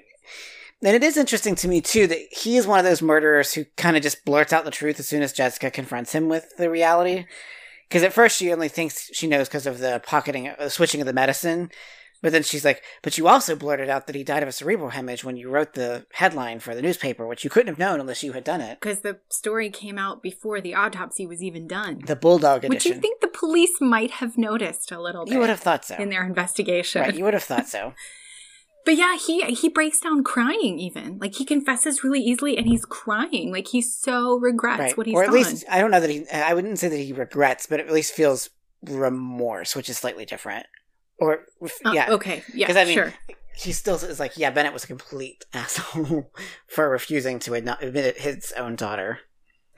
and 0.86 0.96
it 0.96 1.04
is 1.04 1.18
interesting 1.18 1.56
to 1.56 1.68
me 1.68 1.82
too 1.82 2.08
that 2.08 2.20
he 2.32 2.58
is 2.58 2.68
one 2.68 2.80
of 2.80 2.86
those 2.86 3.02
murderers 3.02 3.54
who 3.54 3.66
kind 3.76 3.98
of 3.98 4.04
just 4.04 4.24
blurts 4.26 4.54
out 4.54 4.66
the 4.66 4.72
truth 4.72 5.00
as 5.00 5.08
soon 5.08 5.22
as 5.22 5.34
jessica 5.34 5.70
confronts 5.72 6.14
him 6.14 6.30
with 6.30 6.56
the 6.58 6.70
reality 6.70 7.26
because 7.90 8.04
at 8.04 8.14
first 8.14 8.38
she 8.38 8.52
only 8.54 8.70
thinks 8.70 9.10
she 9.14 9.28
knows 9.28 9.48
because 9.48 9.68
of 9.68 9.80
the 9.80 10.02
pocketing 10.06 10.54
the 10.60 10.70
switching 10.70 11.02
of 11.02 11.08
the 11.08 11.14
medicine 11.14 11.70
but 12.26 12.32
then 12.32 12.42
she's 12.42 12.66
like, 12.66 12.82
but 13.04 13.20
you 13.20 13.28
also 13.28 13.56
blurted 13.56 13.88
out 13.88 14.08
that 14.08 14.16
he 14.16 14.24
died 14.24 14.42
of 14.42 14.50
a 14.50 14.52
cerebral 14.52 14.90
hemorrhage 14.90 15.24
when 15.24 15.38
you 15.38 15.48
wrote 15.48 15.74
the 15.74 16.08
headline 16.14 16.60
for 16.60 16.74
the 16.74 16.82
newspaper, 16.82 17.28
which 17.28 17.44
you 17.44 17.52
couldn't 17.52 17.68
have 17.68 17.78
known 17.78 18.00
unless 18.00 18.24
you 18.24 18.34
had 18.34 18.44
done 18.44 18.62
it. 18.62 18.80
Because 18.80 19.02
the 19.02 19.20
story 19.30 19.70
came 19.70 20.00
out 20.00 20.24
before 20.24 20.60
the 20.60 20.74
autopsy 20.74 21.28
was 21.28 21.44
even 21.44 21.68
done. 21.68 22.02
The 22.04 22.16
Bulldog 22.16 22.64
Which 22.64 22.72
edition. 22.72 22.94
you 22.94 23.00
think 23.00 23.22
the 23.22 23.28
police 23.28 23.80
might 23.80 24.10
have 24.10 24.40
noticed 24.40 24.92
a 24.92 25.00
little 25.00 25.26
bit 25.26 25.34
You 25.34 25.40
would 25.40 25.50
have 25.50 25.60
thought 25.60 25.86
so. 25.86 25.98
in 25.98 26.10
their 26.10 26.26
investigation. 26.26 27.04
Right, 27.04 27.16
you 27.16 27.24
would 27.26 27.36
have 27.36 27.44
thought 27.44 27.68
so. 27.68 27.94
But 28.86 28.96
yeah, 28.98 29.18
he 29.18 29.42
he 29.56 29.68
breaks 29.70 30.00
down 30.00 30.24
crying 30.24 30.80
even. 30.80 31.18
Like 31.18 31.36
he 31.36 31.44
confesses 31.46 32.04
really 32.04 32.22
easily 32.22 32.58
and 32.58 32.68
he's 32.68 32.86
crying. 32.86 33.52
Like 33.52 33.68
he 33.70 33.82
so 33.82 34.38
regrets 34.38 34.80
right. 34.80 34.98
what 34.98 35.08
he's 35.08 35.14
done. 35.16 35.22
or 35.22 35.24
at 35.24 35.32
done. 35.32 35.36
least, 35.36 35.66
I 35.70 35.82
don't 35.82 35.92
know 35.92 36.00
that 36.00 36.10
he, 36.10 36.30
I 36.30 36.54
wouldn't 36.54 36.78
say 36.80 36.88
that 36.90 36.96
he 36.98 37.12
regrets, 37.12 37.66
but 37.66 37.80
at 37.80 37.92
least 37.92 38.14
feels 38.14 38.50
remorse, 38.84 39.76
which 39.76 39.90
is 39.90 39.98
slightly 39.98 40.26
different. 40.26 40.66
Or, 41.18 41.46
Uh, 41.84 41.92
yeah. 41.94 42.12
Okay. 42.12 42.44
Yeah. 42.54 42.68
'Cause 42.68 42.76
I 42.78 42.86
mean, 42.86 42.94
sure. 42.94 43.14
He 43.58 43.72
still 43.72 43.96
is 43.96 44.20
like, 44.20 44.38
yeah, 44.38 44.52
Bennett 44.52 44.74
was 44.74 44.84
a 44.84 44.88
complete 44.88 45.46
asshole 45.54 46.30
for 46.68 46.90
refusing 46.90 47.40
to 47.40 47.54
admit 47.54 48.18
his 48.18 48.52
own 48.58 48.76
daughter. 48.76 49.20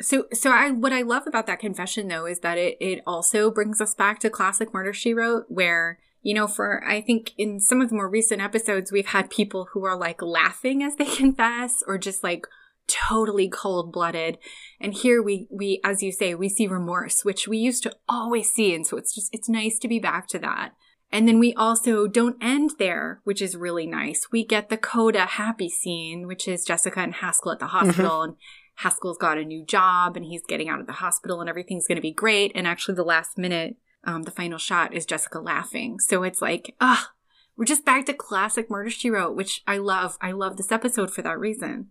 So 0.01 0.25
so 0.33 0.51
I 0.51 0.71
what 0.71 0.91
I 0.93 1.01
love 1.03 1.23
about 1.27 1.47
that 1.47 1.59
confession 1.59 2.07
though 2.07 2.25
is 2.25 2.39
that 2.39 2.57
it 2.57 2.77
it 2.81 3.01
also 3.07 3.49
brings 3.51 3.79
us 3.81 3.95
back 3.95 4.19
to 4.19 4.29
classic 4.29 4.73
murder 4.73 4.93
she 4.93 5.13
wrote 5.13 5.45
where 5.47 5.99
you 6.21 6.33
know 6.33 6.47
for 6.47 6.83
I 6.85 7.01
think 7.01 7.31
in 7.37 7.59
some 7.59 7.81
of 7.81 7.89
the 7.89 7.95
more 7.95 8.09
recent 8.09 8.41
episodes 8.41 8.91
we've 8.91 9.07
had 9.07 9.29
people 9.29 9.69
who 9.73 9.85
are 9.85 9.97
like 9.97 10.21
laughing 10.21 10.83
as 10.83 10.95
they 10.95 11.05
confess 11.15 11.83
or 11.87 11.97
just 11.97 12.23
like 12.23 12.45
totally 12.87 13.49
cold-blooded. 13.49 14.37
And 14.79 14.93
here 14.93 15.21
we 15.21 15.47
we 15.51 15.81
as 15.83 16.01
you 16.01 16.11
say 16.11 16.33
we 16.35 16.49
see 16.49 16.67
remorse 16.67 17.25
which 17.25 17.47
we 17.47 17.57
used 17.57 17.83
to 17.83 17.95
always 18.07 18.49
see. 18.49 18.73
And 18.73 18.87
so 18.87 18.97
it's 18.97 19.13
just 19.13 19.29
it's 19.33 19.49
nice 19.49 19.77
to 19.79 19.87
be 19.87 19.99
back 19.99 20.27
to 20.29 20.39
that. 20.39 20.71
And 21.11 21.27
then 21.27 21.39
we 21.39 21.53
also 21.53 22.05
don't 22.07 22.37
end 22.41 22.71
there, 22.79 23.21
which 23.23 23.41
is 23.41 23.55
really 23.55 23.87
nice. 23.87 24.27
We 24.31 24.45
get 24.45 24.69
the 24.69 24.77
Coda 24.77 25.25
happy 25.25 25.69
scene, 25.69 26.27
which 26.27 26.47
is 26.47 26.65
Jessica 26.65 26.99
and 26.99 27.15
Haskell 27.15 27.53
at 27.53 27.59
the 27.59 27.65
mm-hmm. 27.65 27.85
hospital, 27.85 28.21
and 28.23 28.35
Haskell's 28.75 29.17
got 29.17 29.37
a 29.37 29.45
new 29.45 29.65
job 29.65 30.17
and 30.17 30.25
he's 30.25 30.43
getting 30.45 30.67
out 30.67 30.81
of 30.81 30.85
the 30.85 30.93
hospital 30.93 31.39
and 31.39 31.49
everything's 31.49 31.87
going 31.87 31.95
to 31.95 32.01
be 32.01 32.11
great. 32.11 32.51
And 32.55 32.67
actually, 32.67 32.95
the 32.95 33.03
last 33.03 33.37
minute, 33.37 33.77
um, 34.07 34.23
the 34.23 34.31
final 34.31 34.57
shot 34.57 34.93
is 34.93 35.05
Jessica 35.05 35.39
laughing. 35.39 35.99
So 35.99 36.23
it's 36.23 36.41
like, 36.41 36.75
ah, 36.81 37.11
we're 37.55 37.65
just 37.65 37.85
back 37.85 38.05
to 38.07 38.13
classic 38.13 38.69
Murder 38.69 38.89
She 38.89 39.09
Wrote, 39.11 39.35
which 39.35 39.61
I 39.67 39.77
love. 39.77 40.17
I 40.21 40.31
love 40.31 40.57
this 40.57 40.71
episode 40.71 41.13
for 41.13 41.21
that 41.21 41.37
reason. 41.39 41.89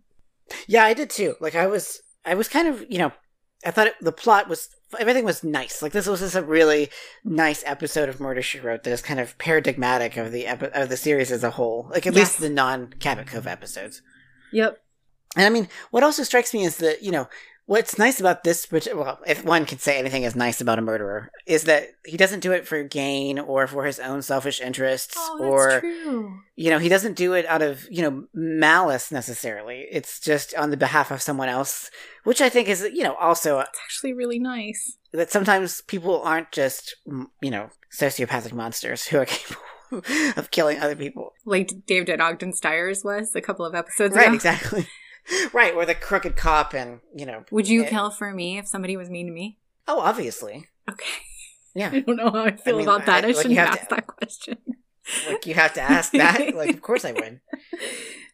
Yeah, 0.67 0.83
I 0.83 0.93
did 0.93 1.09
too. 1.09 1.35
Like, 1.39 1.55
I 1.55 1.67
was, 1.67 2.01
I 2.25 2.33
was 2.33 2.47
kind 2.49 2.67
of, 2.67 2.85
you 2.89 2.97
know, 2.97 3.11
I 3.65 3.71
thought 3.71 3.87
it, 3.87 3.95
the 4.01 4.11
plot 4.11 4.47
was, 4.47 4.69
everything 4.99 5.25
was 5.25 5.43
nice. 5.43 5.81
Like, 5.81 5.91
this 5.91 6.07
was 6.07 6.21
just 6.21 6.35
a 6.35 6.41
really 6.43 6.89
nice 7.25 7.63
episode 7.65 8.07
of 8.09 8.19
Murder 8.19 8.41
She 8.41 8.59
Wrote 8.59 8.83
that 8.83 8.91
is 8.91 9.01
kind 9.01 9.19
of 9.19 9.37
paradigmatic 9.37 10.15
of 10.17 10.31
the 10.31 10.47
epi- 10.47 10.71
of 10.73 10.89
the 10.89 10.97
series 10.97 11.31
as 11.31 11.43
a 11.43 11.51
whole. 11.51 11.87
Like, 11.91 12.07
at 12.07 12.13
Yes. 12.13 12.15
least 12.15 12.39
the 12.39 12.49
non 12.49 12.93
Cabot 12.99 13.27
Cove 13.27 13.47
episodes. 13.47 14.01
Yep. 14.53 14.77
And 15.35 15.45
I 15.45 15.49
mean, 15.49 15.67
what 15.91 16.03
also 16.03 16.23
strikes 16.23 16.53
me 16.53 16.63
is 16.63 16.77
that, 16.77 17.03
you 17.03 17.11
know, 17.11 17.27
what's 17.67 17.97
nice 17.99 18.19
about 18.19 18.43
this, 18.43 18.65
well, 18.71 19.19
if 19.27 19.45
one 19.45 19.65
can 19.65 19.77
say 19.77 19.99
anything 19.99 20.23
is 20.23 20.35
nice 20.35 20.59
about 20.59 20.79
a 20.79 20.81
murderer, 20.81 21.29
is 21.45 21.63
that 21.65 21.89
he 22.05 22.17
doesn't 22.17 22.39
do 22.39 22.51
it 22.51 22.65
for 22.65 22.81
gain 22.83 23.37
or 23.37 23.67
for 23.67 23.85
his 23.85 23.99
own 23.99 24.21
selfish 24.23 24.59
interests 24.59 25.15
Oh, 25.17 25.37
that's 25.39 25.49
or, 25.75 25.79
true. 25.81 26.39
you 26.55 26.69
know, 26.71 26.79
he 26.79 26.89
doesn't 26.89 27.15
do 27.15 27.33
it 27.33 27.45
out 27.45 27.61
of, 27.61 27.85
you 27.91 28.01
know, 28.01 28.23
malice 28.33 29.11
necessarily. 29.11 29.85
It's 29.91 30.19
just 30.19 30.55
on 30.55 30.71
the 30.71 30.77
behalf 30.77 31.11
of 31.11 31.21
someone 31.21 31.49
else, 31.49 31.91
which 32.23 32.41
I 32.41 32.49
think 32.49 32.67
is, 32.67 32.81
you 32.93 33.03
know, 33.03 33.15
also 33.15 33.59
It's 33.59 33.79
actually 33.85 34.13
really 34.13 34.39
nice. 34.39 34.97
that 35.13 35.29
sometimes 35.31 35.81
people 35.81 36.21
aren't 36.23 36.51
just, 36.51 36.95
you 37.41 37.51
know, 37.51 37.69
sociopathic 37.93 38.53
monsters 38.53 39.07
who 39.07 39.17
are 39.19 39.25
capable 39.35 39.61
of 40.35 40.51
killing 40.51 40.79
other 40.79 40.95
people. 40.95 41.33
Like 41.45 41.71
David 41.85 42.19
Ogden 42.21 42.53
Stiers 42.53 43.03
was 43.03 43.35
a 43.35 43.41
couple 43.41 43.65
of 43.65 43.75
episodes 43.75 44.15
Right, 44.15 44.27
ago. 44.27 44.35
exactly. 44.35 44.87
right, 45.53 45.73
or 45.73 45.85
the 45.85 45.95
crooked 45.95 46.35
cop 46.35 46.73
and, 46.73 46.99
you 47.15 47.25
know. 47.25 47.43
Would 47.51 47.67
you 47.67 47.83
eh, 47.83 47.89
kill 47.89 48.09
for 48.11 48.33
me 48.33 48.57
if 48.57 48.67
somebody 48.67 48.95
was 48.97 49.09
mean 49.09 49.27
to 49.27 49.31
me? 49.31 49.59
Oh, 49.87 49.99
obviously. 49.99 50.67
Okay. 50.89 51.05
Yeah. 51.75 51.91
I 51.93 51.99
don't 51.99 52.15
know 52.15 52.31
how 52.31 52.45
I 52.45 52.55
feel 52.55 52.77
mean, 52.77 52.87
about 52.87 53.05
that. 53.05 53.23
I, 53.23 53.27
I- 53.27 53.31
like, 53.33 53.35
shouldn't 53.43 53.59
have 53.59 53.73
to- 53.75 53.81
ask 53.81 53.89
that 53.89 54.07
question. 54.07 54.57
Like 55.27 55.45
you 55.45 55.53
have 55.53 55.73
to 55.75 55.81
ask 55.81 56.11
that. 56.13 56.55
like, 56.55 56.71
of 56.71 56.81
course 56.81 57.05
I 57.05 57.11
would. 57.11 57.39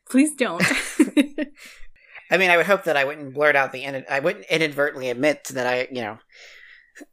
Please 0.10 0.34
don't. 0.36 0.64
I 2.32 2.38
mean, 2.38 2.50
I 2.50 2.56
would 2.56 2.66
hope 2.68 2.86
that 2.86 2.96
I 2.96 3.04
wouldn't 3.04 3.34
blurt 3.34 3.58
out 3.58 3.74
the. 3.74 3.84
in- 3.84 4.06
I 4.10 4.22
wouldn't 4.22 4.46
inadvertently 4.46 5.10
admit 5.10 5.44
that 5.54 5.68
I, 5.68 5.90
you 5.92 6.02
know, 6.02 6.20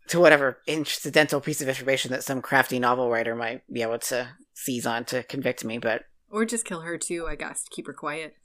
to 0.09 0.21
whatever 0.21 0.59
incidental 0.69 1.41
piece 1.41 1.61
of 1.61 1.69
information 1.69 2.13
that 2.13 2.23
some 2.23 2.41
crafty 2.43 2.79
novel 2.79 3.11
writer 3.11 3.35
might 3.35 3.63
be 3.73 3.83
able 3.83 3.99
to 3.99 4.29
seize 4.55 4.87
on 4.87 5.05
to 5.07 5.25
convict 5.25 5.65
me. 5.65 5.79
But 5.79 6.05
or 6.31 6.45
just 6.45 6.65
kill 6.65 6.83
her 6.83 6.97
too, 6.97 7.27
I 7.29 7.35
guess. 7.35 7.65
To 7.65 7.71
keep 7.71 7.89
her 7.89 7.93
quiet. 7.93 8.37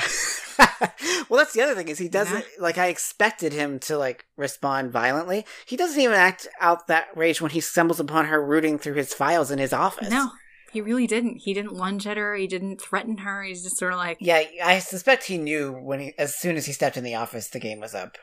well, 1.28 1.38
that's 1.38 1.52
the 1.52 1.62
other 1.62 1.74
thing 1.74 1.88
is 1.88 1.98
he 1.98 2.08
doesn't 2.08 2.44
like. 2.58 2.78
I 2.78 2.86
expected 2.86 3.52
him 3.52 3.78
to 3.80 3.96
like 3.96 4.26
respond 4.36 4.90
violently. 4.92 5.46
He 5.66 5.76
doesn't 5.76 6.00
even 6.00 6.16
act 6.16 6.48
out 6.60 6.86
that 6.88 7.08
rage 7.16 7.40
when 7.40 7.50
he 7.50 7.60
stumbles 7.60 8.00
upon 8.00 8.26
her 8.26 8.44
rooting 8.44 8.78
through 8.78 8.94
his 8.94 9.14
files 9.14 9.50
in 9.50 9.58
his 9.58 9.72
office. 9.72 10.10
No, 10.10 10.30
he 10.72 10.80
really 10.80 11.06
didn't. 11.06 11.38
He 11.38 11.54
didn't 11.54 11.74
lunge 11.74 12.06
at 12.06 12.16
her. 12.16 12.34
He 12.36 12.46
didn't 12.46 12.80
threaten 12.80 13.18
her. 13.18 13.42
He's 13.42 13.62
just 13.62 13.78
sort 13.78 13.92
of 13.92 13.98
like, 13.98 14.18
Yeah, 14.20 14.42
I 14.62 14.78
suspect 14.78 15.24
he 15.24 15.38
knew 15.38 15.72
when 15.72 16.00
he, 16.00 16.14
as 16.18 16.34
soon 16.34 16.56
as 16.56 16.66
he 16.66 16.72
stepped 16.72 16.96
in 16.96 17.04
the 17.04 17.14
office, 17.14 17.48
the 17.48 17.60
game 17.60 17.80
was 17.80 17.94
up. 17.94 18.16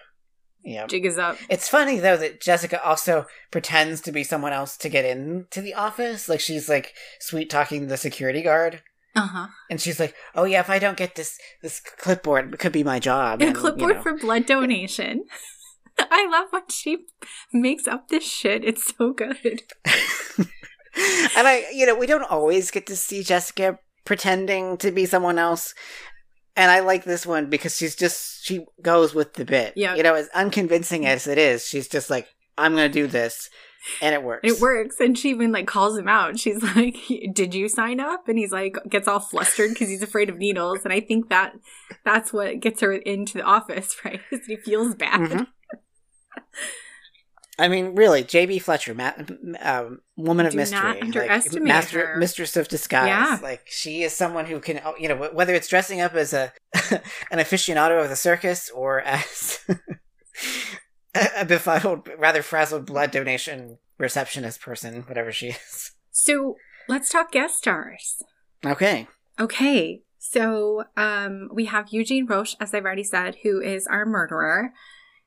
Yeah. 0.63 0.85
Jig 0.87 1.05
is 1.05 1.17
up. 1.17 1.37
It's 1.49 1.69
funny 1.69 1.99
though 1.99 2.17
that 2.17 2.41
Jessica 2.41 2.83
also 2.83 3.25
pretends 3.51 4.01
to 4.01 4.11
be 4.11 4.23
someone 4.23 4.53
else 4.53 4.75
to 4.77 4.89
get 4.89 5.05
into 5.05 5.61
the 5.61 5.73
office. 5.73 6.27
Like 6.27 6.39
she's 6.39 6.67
like 6.67 6.93
sweet 7.19 7.49
talking 7.49 7.87
the 7.87 7.97
security 7.97 8.41
guard. 8.41 8.81
Uh 9.17 9.27
huh. 9.27 9.47
And 9.69 9.81
she's 9.81 9.99
like, 9.99 10.15
"Oh 10.35 10.43
yeah, 10.45 10.59
if 10.59 10.69
I 10.69 10.79
don't 10.79 10.97
get 10.97 11.15
this 11.15 11.37
this 11.61 11.79
clipboard, 11.79 12.53
it 12.53 12.59
could 12.59 12.71
be 12.71 12.83
my 12.83 12.99
job." 12.99 13.41
A 13.41 13.45
And, 13.47 13.55
you 13.55 13.61
clipboard 13.61 13.95
know. 13.97 14.01
for 14.01 14.17
blood 14.17 14.45
donation. 14.45 15.25
I 15.99 16.27
love 16.29 16.47
when 16.51 16.67
she 16.69 17.05
makes 17.51 17.87
up 17.87 18.09
this 18.09 18.23
shit. 18.23 18.63
It's 18.63 18.93
so 18.95 19.13
good. 19.13 19.63
and 20.37 21.47
I, 21.47 21.65
you 21.73 21.85
know, 21.85 21.95
we 21.95 22.05
don't 22.07 22.29
always 22.29 22.71
get 22.71 22.85
to 22.87 22.95
see 22.95 23.23
Jessica 23.23 23.79
pretending 24.05 24.77
to 24.77 24.91
be 24.91 25.05
someone 25.05 25.39
else. 25.39 25.73
And 26.55 26.71
I 26.71 26.79
like 26.79 27.03
this 27.03 27.25
one 27.25 27.49
because 27.49 27.77
she's 27.77 27.95
just 27.95 28.43
she 28.45 28.65
goes 28.81 29.13
with 29.13 29.33
the 29.33 29.45
bit. 29.45 29.73
Yeah. 29.75 29.95
You 29.95 30.03
know, 30.03 30.15
as 30.15 30.29
unconvincing 30.29 31.05
as 31.05 31.27
it 31.27 31.37
is, 31.37 31.65
she's 31.65 31.87
just 31.87 32.09
like, 32.09 32.27
I'm 32.57 32.73
gonna 32.73 32.89
do 32.89 33.07
this. 33.07 33.49
And 34.01 34.13
it 34.13 34.23
works. 34.23 34.41
It 34.43 34.59
works. 34.61 34.99
And 34.99 35.17
she 35.17 35.29
even 35.29 35.51
like 35.51 35.67
calls 35.67 35.97
him 35.97 36.07
out. 36.07 36.39
She's 36.39 36.61
like, 36.75 36.97
Did 37.33 37.53
you 37.55 37.69
sign 37.69 37.99
up? 37.99 38.27
And 38.27 38.37
he's 38.37 38.51
like, 38.51 38.75
gets 38.89 39.07
all 39.07 39.19
flustered 39.19 39.69
because 39.69 39.89
he's 39.89 40.01
afraid 40.03 40.29
of 40.29 40.37
needles. 40.37 40.79
And 40.83 40.93
I 40.93 40.99
think 40.99 41.29
that 41.29 41.53
that's 42.05 42.31
what 42.33 42.59
gets 42.59 42.81
her 42.81 42.93
into 42.93 43.37
the 43.39 43.43
office, 43.43 43.95
right? 44.05 44.19
Because 44.29 44.45
he 44.45 44.57
feels 44.57 44.95
bad. 44.95 45.19
Mhm. 45.21 45.47
I 47.59 47.69
mean, 47.69 47.95
really, 47.95 48.23
J.B. 48.23 48.59
Fletcher, 48.59 48.93
ma- 48.93 49.13
um, 49.61 50.01
woman 50.15 50.45
of 50.45 50.51
Do 50.51 50.57
mystery, 50.59 50.79
not 50.79 51.15
like, 51.15 51.61
master, 51.63 52.05
her. 52.13 52.17
mistress 52.17 52.55
of 52.55 52.67
disguise. 52.67 53.07
Yeah. 53.07 53.39
Like 53.41 53.63
she 53.65 54.03
is 54.03 54.13
someone 54.13 54.45
who 54.45 54.59
can, 54.59 54.79
oh, 54.85 54.93
you 54.99 55.07
know, 55.09 55.15
whether 55.33 55.55
it's 55.55 55.67
dressing 55.67 55.99
up 55.99 56.13
as 56.13 56.33
a 56.33 56.53
an 57.31 57.39
aficionado 57.39 58.03
of 58.03 58.09
the 58.09 58.15
circus 58.15 58.69
or 58.69 59.01
as 59.01 59.59
a 61.37 61.45
befuddled, 61.45 62.09
rather 62.17 62.41
frazzled 62.41 62.85
blood 62.85 63.11
donation 63.11 63.77
receptionist 63.97 64.61
person, 64.61 65.03
whatever 65.03 65.31
she 65.31 65.47
is. 65.49 65.91
So 66.11 66.55
let's 66.87 67.09
talk 67.09 67.31
guest 67.31 67.57
stars. 67.57 68.21
Okay, 68.65 69.07
Okay. 69.39 70.01
So 70.19 70.83
um, 70.97 71.49
we 71.53 71.65
have 71.65 71.89
Eugene 71.89 72.25
Roche, 72.25 72.55
as 72.59 72.73
I've 72.73 72.85
already 72.85 73.03
said, 73.03 73.37
who 73.43 73.61
is 73.61 73.87
our 73.87 74.05
murderer. 74.05 74.73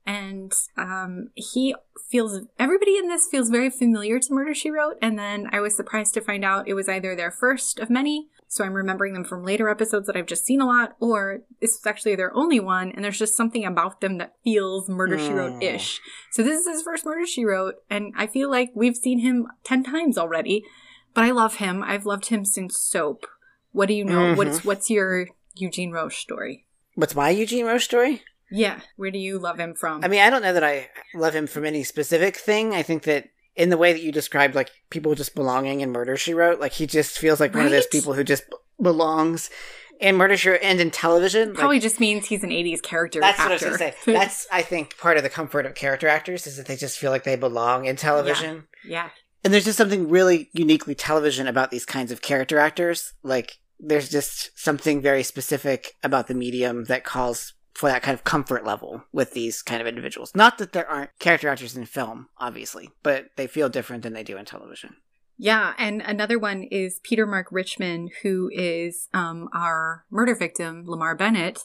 And 0.06 0.52
um, 0.76 1.28
he 1.34 1.74
feels, 2.10 2.40
everybody 2.58 2.96
in 2.96 3.08
this 3.08 3.28
feels 3.30 3.50
very 3.50 3.70
familiar 3.70 4.18
to 4.18 4.34
Murder 4.34 4.54
She 4.54 4.70
Wrote. 4.70 4.96
And 5.00 5.18
then 5.18 5.48
I 5.52 5.60
was 5.60 5.76
surprised 5.76 6.14
to 6.14 6.20
find 6.20 6.44
out 6.44 6.68
it 6.68 6.74
was 6.74 6.88
either 6.88 7.14
their 7.14 7.30
first 7.30 7.78
of 7.78 7.90
many. 7.90 8.28
So 8.52 8.64
I'm 8.64 8.74
remembering 8.74 9.12
them 9.14 9.22
from 9.22 9.44
later 9.44 9.68
episodes 9.68 10.08
that 10.08 10.16
I've 10.16 10.26
just 10.26 10.44
seen 10.44 10.60
a 10.60 10.66
lot, 10.66 10.96
or 10.98 11.42
this 11.60 11.76
is 11.76 11.86
actually 11.86 12.16
their 12.16 12.34
only 12.36 12.58
one. 12.58 12.90
And 12.90 13.04
there's 13.04 13.16
just 13.16 13.36
something 13.36 13.64
about 13.64 14.00
them 14.00 14.18
that 14.18 14.34
feels 14.42 14.88
Murder 14.88 15.20
She 15.20 15.32
Wrote 15.32 15.62
ish. 15.62 16.00
So 16.32 16.42
this 16.42 16.58
is 16.62 16.66
his 16.66 16.82
first 16.82 17.04
Murder 17.04 17.26
She 17.26 17.44
Wrote. 17.44 17.76
And 17.88 18.12
I 18.16 18.26
feel 18.26 18.50
like 18.50 18.72
we've 18.74 18.96
seen 18.96 19.20
him 19.20 19.46
10 19.62 19.84
times 19.84 20.18
already. 20.18 20.64
But 21.14 21.22
I 21.22 21.30
love 21.30 21.56
him. 21.56 21.84
I've 21.84 22.06
loved 22.06 22.26
him 22.26 22.44
since 22.44 22.76
Soap. 22.76 23.24
What 23.70 23.86
do 23.86 23.94
you 23.94 24.04
know? 24.04 24.34
Mhm. 24.34 24.36
What's 24.36 24.64
what's 24.64 24.90
your 24.90 25.28
Eugene 25.54 25.92
Roche 25.92 26.18
story? 26.18 26.66
what's 26.96 27.14
my 27.14 27.30
Eugene 27.30 27.66
Roche 27.66 27.84
story? 27.84 28.22
Yeah, 28.50 28.80
where 28.96 29.12
do 29.12 29.18
you 29.18 29.38
love 29.38 29.60
him 29.60 29.74
from? 29.74 30.04
I 30.04 30.08
mean, 30.08 30.20
I 30.22 30.28
don't 30.28 30.42
know 30.42 30.52
that 30.52 30.64
I 30.64 30.90
love 31.14 31.36
him 31.36 31.46
from 31.46 31.64
any 31.64 31.84
specific 31.84 32.36
thing. 32.36 32.74
I 32.74 32.82
think 32.82 33.04
that 33.04 33.28
in 33.56 33.70
the 33.70 33.76
way 33.76 33.92
that 33.92 34.02
you 34.02 34.12
described, 34.12 34.54
like 34.54 34.70
people 34.90 35.14
just 35.14 35.34
belonging 35.34 35.80
in 35.80 35.90
Murder 35.92 36.16
She 36.16 36.34
Wrote, 36.34 36.60
like 36.60 36.72
he 36.72 36.86
just 36.86 37.18
feels 37.18 37.40
like 37.40 37.54
one 37.54 37.64
of 37.66 37.70
those 37.72 37.86
people 37.86 38.14
who 38.14 38.24
just 38.24 38.48
b- 38.50 38.56
belongs 38.80 39.50
in 39.98 40.16
Murder 40.16 40.36
She 40.36 40.48
Wrote 40.50 40.60
and 40.62 40.80
in 40.80 40.90
television. 40.90 41.54
Probably 41.54 41.76
like, 41.76 41.82
just 41.82 42.00
means 42.00 42.26
he's 42.26 42.42
an 42.42 42.50
'80s 42.50 42.80
character. 42.82 43.20
that's 43.20 43.38
actor. 43.38 43.50
what 43.50 43.50
I 43.50 43.54
was 43.70 43.78
going 43.78 43.92
to 43.92 43.98
say. 43.98 44.12
That's 44.12 44.46
I 44.50 44.62
think 44.62 44.96
part 44.98 45.16
of 45.16 45.22
the 45.22 45.28
comfort 45.28 45.66
of 45.66 45.74
character 45.74 46.08
actors 46.08 46.46
is 46.46 46.56
that 46.56 46.66
they 46.66 46.76
just 46.76 46.98
feel 46.98 47.10
like 47.10 47.24
they 47.24 47.36
belong 47.36 47.84
in 47.86 47.96
television. 47.96 48.64
yeah, 48.84 49.10
And 49.44 49.52
there's 49.52 49.64
just 49.66 49.78
something 49.78 50.08
really 50.08 50.48
uniquely 50.52 50.94
television 50.94 51.46
about 51.46 51.70
these 51.70 51.84
kinds 51.84 52.10
of 52.12 52.22
character 52.22 52.58
actors. 52.58 53.12
Like 53.22 53.58
there's 53.78 54.08
just 54.08 54.58
something 54.58 55.00
very 55.02 55.22
specific 55.22 55.94
about 56.02 56.28
the 56.28 56.34
medium 56.34 56.84
that 56.84 57.04
calls 57.04 57.54
for 57.80 57.88
that 57.88 58.02
kind 58.02 58.12
of 58.14 58.24
comfort 58.24 58.62
level 58.62 59.02
with 59.10 59.32
these 59.32 59.62
kind 59.62 59.80
of 59.80 59.86
individuals. 59.86 60.32
Not 60.34 60.58
that 60.58 60.72
there 60.72 60.86
aren't 60.86 61.18
character 61.18 61.48
actors 61.48 61.74
in 61.74 61.86
film, 61.86 62.28
obviously, 62.36 62.90
but 63.02 63.30
they 63.36 63.46
feel 63.46 63.70
different 63.70 64.02
than 64.02 64.12
they 64.12 64.22
do 64.22 64.36
in 64.36 64.44
television. 64.44 64.96
yeah. 65.38 65.72
And 65.78 66.02
another 66.02 66.38
one 66.38 66.64
is 66.64 67.00
Peter 67.02 67.24
Mark 67.26 67.46
Richman, 67.50 68.10
who 68.22 68.50
is 68.52 69.08
um, 69.14 69.48
our 69.54 70.04
murder 70.10 70.34
victim, 70.34 70.84
Lamar 70.86 71.16
Bennett. 71.16 71.60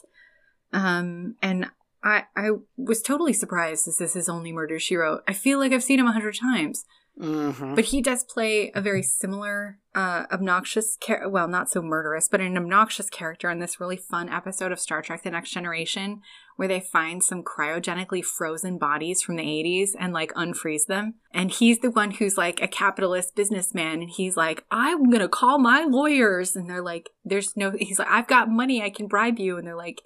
Um, 0.72 1.34
and 1.42 1.66
I 2.02 2.24
I 2.34 2.48
was 2.78 3.02
totally 3.02 3.34
surprised 3.34 3.84
this 3.86 4.00
is 4.00 4.14
his 4.14 4.30
only 4.30 4.52
murder 4.52 4.78
she 4.78 4.96
wrote. 4.96 5.22
I 5.28 5.34
feel 5.34 5.58
like 5.58 5.72
I've 5.72 5.84
seen 5.84 6.00
him 6.00 6.06
a 6.06 6.12
hundred 6.12 6.38
times. 6.40 6.86
Hmm 7.18 7.74
But 7.74 7.86
he 7.86 8.02
does 8.02 8.24
play 8.24 8.70
a 8.74 8.80
very 8.80 9.02
similar, 9.02 9.78
uh, 9.94 10.24
obnoxious, 10.30 10.96
char- 10.98 11.28
well, 11.28 11.48
not 11.48 11.70
so 11.70 11.80
murderous, 11.80 12.28
but 12.28 12.40
an 12.40 12.56
obnoxious 12.56 13.08
character 13.08 13.50
in 13.50 13.58
this 13.58 13.80
really 13.80 13.96
fun 13.96 14.28
episode 14.28 14.70
of 14.70 14.78
Star 14.78 15.00
Trek 15.00 15.22
The 15.22 15.30
Next 15.30 15.50
Generation, 15.50 16.20
where 16.56 16.68
they 16.68 16.80
find 16.80 17.24
some 17.24 17.42
cryogenically 17.42 18.22
frozen 18.22 18.76
bodies 18.76 19.22
from 19.22 19.36
the 19.36 19.42
80s 19.44 19.90
and 19.98 20.12
like 20.12 20.32
unfreeze 20.34 20.86
them. 20.86 21.14
And 21.32 21.50
he's 21.50 21.78
the 21.78 21.90
one 21.90 22.12
who's 22.12 22.36
like 22.36 22.60
a 22.60 22.68
capitalist 22.68 23.34
businessman. 23.34 24.02
And 24.02 24.10
he's 24.10 24.36
like, 24.36 24.64
I'm 24.70 25.08
going 25.08 25.20
to 25.20 25.28
call 25.28 25.58
my 25.58 25.84
lawyers. 25.84 26.54
And 26.54 26.68
they're 26.68 26.82
like, 26.82 27.10
there's 27.24 27.56
no, 27.56 27.72
he's 27.78 27.98
like, 27.98 28.10
I've 28.10 28.28
got 28.28 28.50
money. 28.50 28.82
I 28.82 28.90
can 28.90 29.06
bribe 29.06 29.38
you. 29.38 29.56
And 29.56 29.66
they're 29.66 29.76
like, 29.76 30.02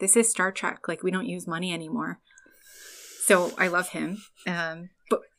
this 0.00 0.16
is 0.16 0.30
Star 0.30 0.50
Trek. 0.50 0.88
Like, 0.88 1.04
we 1.04 1.12
don't 1.12 1.26
use 1.28 1.46
money 1.46 1.72
anymore. 1.72 2.18
So 3.24 3.52
I 3.56 3.68
love 3.68 3.90
him. 3.90 4.18
Um, 4.48 4.90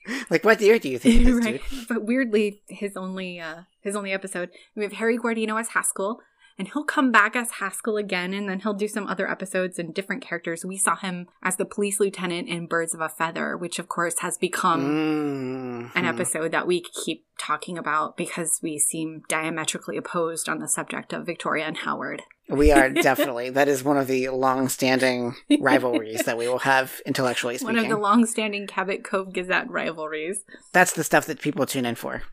Like, 0.29 0.43
what 0.43 0.59
year 0.61 0.79
do 0.79 0.89
you 0.89 0.97
think 0.99 1.21
it 1.21 1.27
is, 1.27 1.35
right. 1.45 1.61
dude? 1.69 1.87
But 1.89 2.03
weirdly, 2.05 2.61
his 2.67 2.95
only 2.97 3.39
uh 3.39 3.63
his 3.81 3.95
only 3.95 4.11
episode, 4.11 4.49
we 4.75 4.83
have 4.83 4.93
Harry 4.93 5.17
Guardino 5.17 5.59
as 5.59 5.69
Haskell, 5.69 6.19
and 6.57 6.67
he'll 6.69 6.83
come 6.85 7.11
back 7.11 7.35
as 7.35 7.51
Haskell 7.59 7.97
again, 7.97 8.33
and 8.33 8.47
then 8.47 8.59
he'll 8.61 8.73
do 8.73 8.87
some 8.87 9.07
other 9.07 9.29
episodes 9.29 9.77
and 9.79 9.93
different 9.93 10.21
characters. 10.21 10.63
We 10.63 10.77
saw 10.77 10.95
him 10.95 11.27
as 11.41 11.57
the 11.57 11.65
police 11.65 11.99
lieutenant 11.99 12.47
in 12.47 12.67
Birds 12.67 12.93
of 12.93 13.01
a 13.01 13.09
Feather, 13.09 13.57
which 13.57 13.79
of 13.79 13.87
course 13.89 14.19
has 14.19 14.37
become 14.37 14.81
Mhm. 14.83 15.91
an 15.95 16.05
episode 16.05 16.51
that 16.51 16.67
we 16.67 16.81
keep 16.81 17.25
talking 17.39 17.77
about 17.77 18.15
because 18.17 18.59
we 18.63 18.77
seem 18.77 19.23
diametrically 19.27 19.97
opposed 19.97 20.47
on 20.47 20.59
the 20.59 20.67
subject 20.67 21.11
of 21.13 21.25
Victoria 21.25 21.65
and 21.65 21.77
Howard. 21.77 22.21
We 22.49 22.71
are 22.71 22.89
definitely. 23.09 23.49
That 23.49 23.67
is 23.67 23.83
one 23.83 23.97
of 23.97 24.07
the 24.07 24.29
long-standing 24.29 25.35
rivalries 25.59 26.23
that 26.23 26.37
we 26.37 26.47
will 26.47 26.59
have 26.59 27.01
intellectually 27.05 27.57
speaking. 27.57 27.75
One 27.75 27.83
of 27.83 27.89
the 27.89 27.97
long-standing 27.97 28.67
Cabot 28.67 29.03
Cove 29.03 29.33
Gazette 29.33 29.69
rivalries. 29.69 30.43
That's 30.73 30.93
the 30.93 31.03
stuff 31.03 31.25
that 31.27 31.39
people 31.41 31.65
tune 31.65 31.85
in 31.85 31.95
for. 31.95 32.23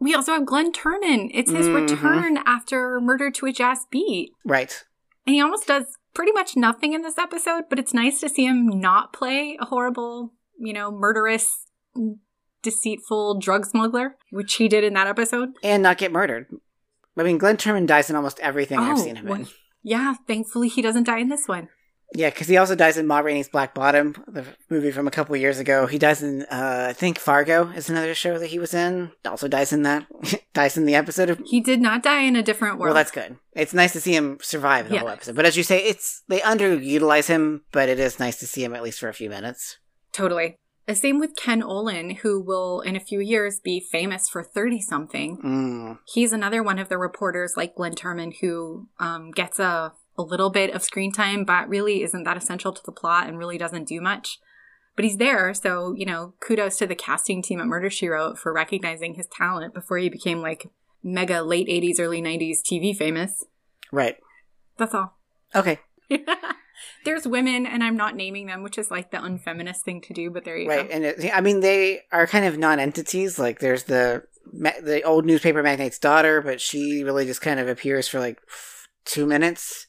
We 0.00 0.14
also 0.14 0.32
have 0.32 0.46
Glenn 0.46 0.72
Turman. 0.72 1.28
It's 1.34 1.50
his 1.50 1.66
Mhm. 1.66 1.74
return 1.90 2.38
after 2.46 3.00
Murder 3.00 3.30
to 3.32 3.46
a 3.46 3.52
Jazz 3.52 3.86
Beat. 3.90 4.30
Right. 4.44 4.84
And 5.26 5.34
he 5.34 5.40
almost 5.42 5.66
does 5.66 5.96
pretty 6.14 6.30
much 6.32 6.56
nothing 6.56 6.92
in 6.92 7.02
this 7.02 7.18
episode, 7.18 7.64
but 7.68 7.78
it's 7.80 7.92
nice 7.92 8.20
to 8.20 8.28
see 8.28 8.46
him 8.46 8.68
not 8.68 9.12
play 9.12 9.58
a 9.60 9.64
horrible, 9.66 10.34
you 10.58 10.72
know, 10.72 10.90
murderous, 10.92 11.66
deceitful 12.62 13.38
drug 13.40 13.66
smuggler, 13.66 14.16
which 14.30 14.54
he 14.54 14.68
did 14.68 14.84
in 14.84 14.94
that 14.94 15.06
episode. 15.06 15.50
And 15.62 15.82
not 15.82 15.98
get 15.98 16.12
murdered. 16.12 16.46
I 17.20 17.24
mean, 17.24 17.38
Glenn 17.38 17.56
Turman 17.56 17.86
dies 17.86 18.10
in 18.10 18.16
almost 18.16 18.38
everything 18.40 18.78
I've 18.78 18.98
Oh, 18.98 19.02
seen 19.02 19.16
him 19.16 19.26
well, 19.26 19.40
in. 19.40 19.48
Yeah, 19.82 20.14
thankfully 20.26 20.68
he 20.68 20.82
doesn't 20.82 21.04
die 21.04 21.18
in 21.18 21.28
this 21.28 21.46
one. 21.48 21.68
Yeah, 22.14 22.30
because 22.30 22.48
he 22.48 22.56
also 22.56 22.74
dies 22.74 22.96
in 22.96 23.06
Ma 23.06 23.18
Rainey's 23.18 23.50
Black 23.50 23.74
Bottom, 23.74 24.14
the 24.26 24.42
movie 24.70 24.90
from 24.90 25.06
a 25.06 25.10
couple 25.10 25.36
years 25.36 25.58
ago. 25.58 25.86
He 25.86 25.98
dies 25.98 26.22
in, 26.22 26.42
uh, 26.50 26.86
I 26.88 26.92
think 26.94 27.18
Fargo 27.18 27.68
is 27.68 27.90
another 27.90 28.14
show 28.14 28.38
that 28.38 28.46
he 28.46 28.58
was 28.58 28.72
in. 28.72 29.12
Also 29.26 29.46
dies 29.46 29.74
in 29.74 29.82
that. 29.82 30.06
dies 30.54 30.78
in 30.78 30.86
the 30.86 30.94
episode 30.94 31.28
of. 31.28 31.38
He 31.44 31.60
did 31.60 31.82
not 31.82 32.02
die 32.02 32.22
in 32.22 32.34
a 32.34 32.42
different 32.42 32.78
world. 32.78 32.86
Well, 32.86 32.94
that's 32.94 33.10
good. 33.10 33.36
It's 33.52 33.74
nice 33.74 33.92
to 33.92 34.00
see 34.00 34.14
him 34.14 34.38
survive 34.40 34.88
the 34.88 34.94
Yeah. 34.94 35.00
whole 35.00 35.10
episode. 35.10 35.36
But 35.36 35.44
as 35.44 35.58
you 35.58 35.62
say, 35.62 35.84
it's 35.84 36.22
they 36.28 36.40
underutilize 36.40 37.26
him, 37.28 37.64
but 37.72 37.90
it 37.90 37.98
is 37.98 38.18
nice 38.18 38.38
to 38.38 38.46
see 38.46 38.64
him 38.64 38.74
at 38.74 38.82
least 38.82 39.00
for 39.00 39.08
a 39.10 39.14
few 39.14 39.28
minutes. 39.28 39.76
totally. 40.12 40.56
The 40.88 40.94
same 40.94 41.20
with 41.20 41.36
Ken 41.36 41.62
Olin, 41.62 42.16
who 42.22 42.40
will 42.40 42.80
in 42.80 42.96
a 42.96 43.00
few 43.00 43.20
years 43.20 43.60
be 43.60 43.78
famous 43.78 44.26
for 44.26 44.42
30 44.42 44.80
something. 44.80 45.36
Mm. 45.36 45.98
He's 46.06 46.32
another 46.32 46.62
one 46.62 46.78
of 46.78 46.88
the 46.88 46.96
reporters 46.96 47.58
like 47.58 47.74
Glenn 47.74 47.94
Turman 47.94 48.34
who 48.40 48.88
um, 48.98 49.30
gets 49.30 49.58
a, 49.58 49.92
a 50.16 50.22
little 50.22 50.48
bit 50.48 50.74
of 50.74 50.82
screen 50.82 51.12
time, 51.12 51.44
but 51.44 51.68
really 51.68 52.02
isn't 52.02 52.24
that 52.24 52.38
essential 52.38 52.72
to 52.72 52.80
the 52.86 52.90
plot 52.90 53.28
and 53.28 53.36
really 53.36 53.58
doesn't 53.58 53.86
do 53.86 54.00
much. 54.00 54.38
But 54.96 55.04
he's 55.04 55.18
there, 55.18 55.52
so, 55.52 55.92
you 55.94 56.06
know, 56.06 56.32
kudos 56.40 56.78
to 56.78 56.86
the 56.86 56.94
casting 56.94 57.42
team 57.42 57.60
at 57.60 57.66
Murder 57.66 57.90
She 57.90 58.08
Wrote 58.08 58.38
for 58.38 58.50
recognizing 58.50 59.16
his 59.16 59.26
talent 59.30 59.74
before 59.74 59.98
he 59.98 60.08
became 60.08 60.40
like 60.40 60.70
mega 61.02 61.42
late 61.42 61.68
80s, 61.68 62.00
early 62.00 62.22
90s 62.22 62.62
TV 62.62 62.96
famous. 62.96 63.44
Right. 63.92 64.16
That's 64.78 64.94
all. 64.94 65.18
Okay. 65.54 65.80
There's 67.04 67.26
women, 67.26 67.66
and 67.66 67.82
I'm 67.82 67.96
not 67.96 68.16
naming 68.16 68.46
them, 68.46 68.62
which 68.62 68.78
is 68.78 68.90
like 68.90 69.10
the 69.10 69.18
unfeminist 69.18 69.82
thing 69.84 70.00
to 70.02 70.14
do, 70.14 70.30
but 70.30 70.44
there 70.44 70.56
you 70.56 70.68
Right, 70.68 70.88
go. 70.88 70.94
and 70.94 71.04
it, 71.04 71.30
I 71.34 71.40
mean 71.40 71.60
they 71.60 72.00
are 72.12 72.26
kind 72.26 72.44
of 72.44 72.58
non-entities. 72.58 73.38
Like 73.38 73.60
there's 73.60 73.84
the 73.84 74.24
the 74.52 75.02
old 75.02 75.26
newspaper 75.26 75.62
magnate's 75.62 75.98
daughter, 75.98 76.40
but 76.40 76.60
she 76.60 77.02
really 77.04 77.26
just 77.26 77.40
kind 77.40 77.60
of 77.60 77.68
appears 77.68 78.08
for 78.08 78.18
like 78.18 78.38
two 79.04 79.26
minutes. 79.26 79.86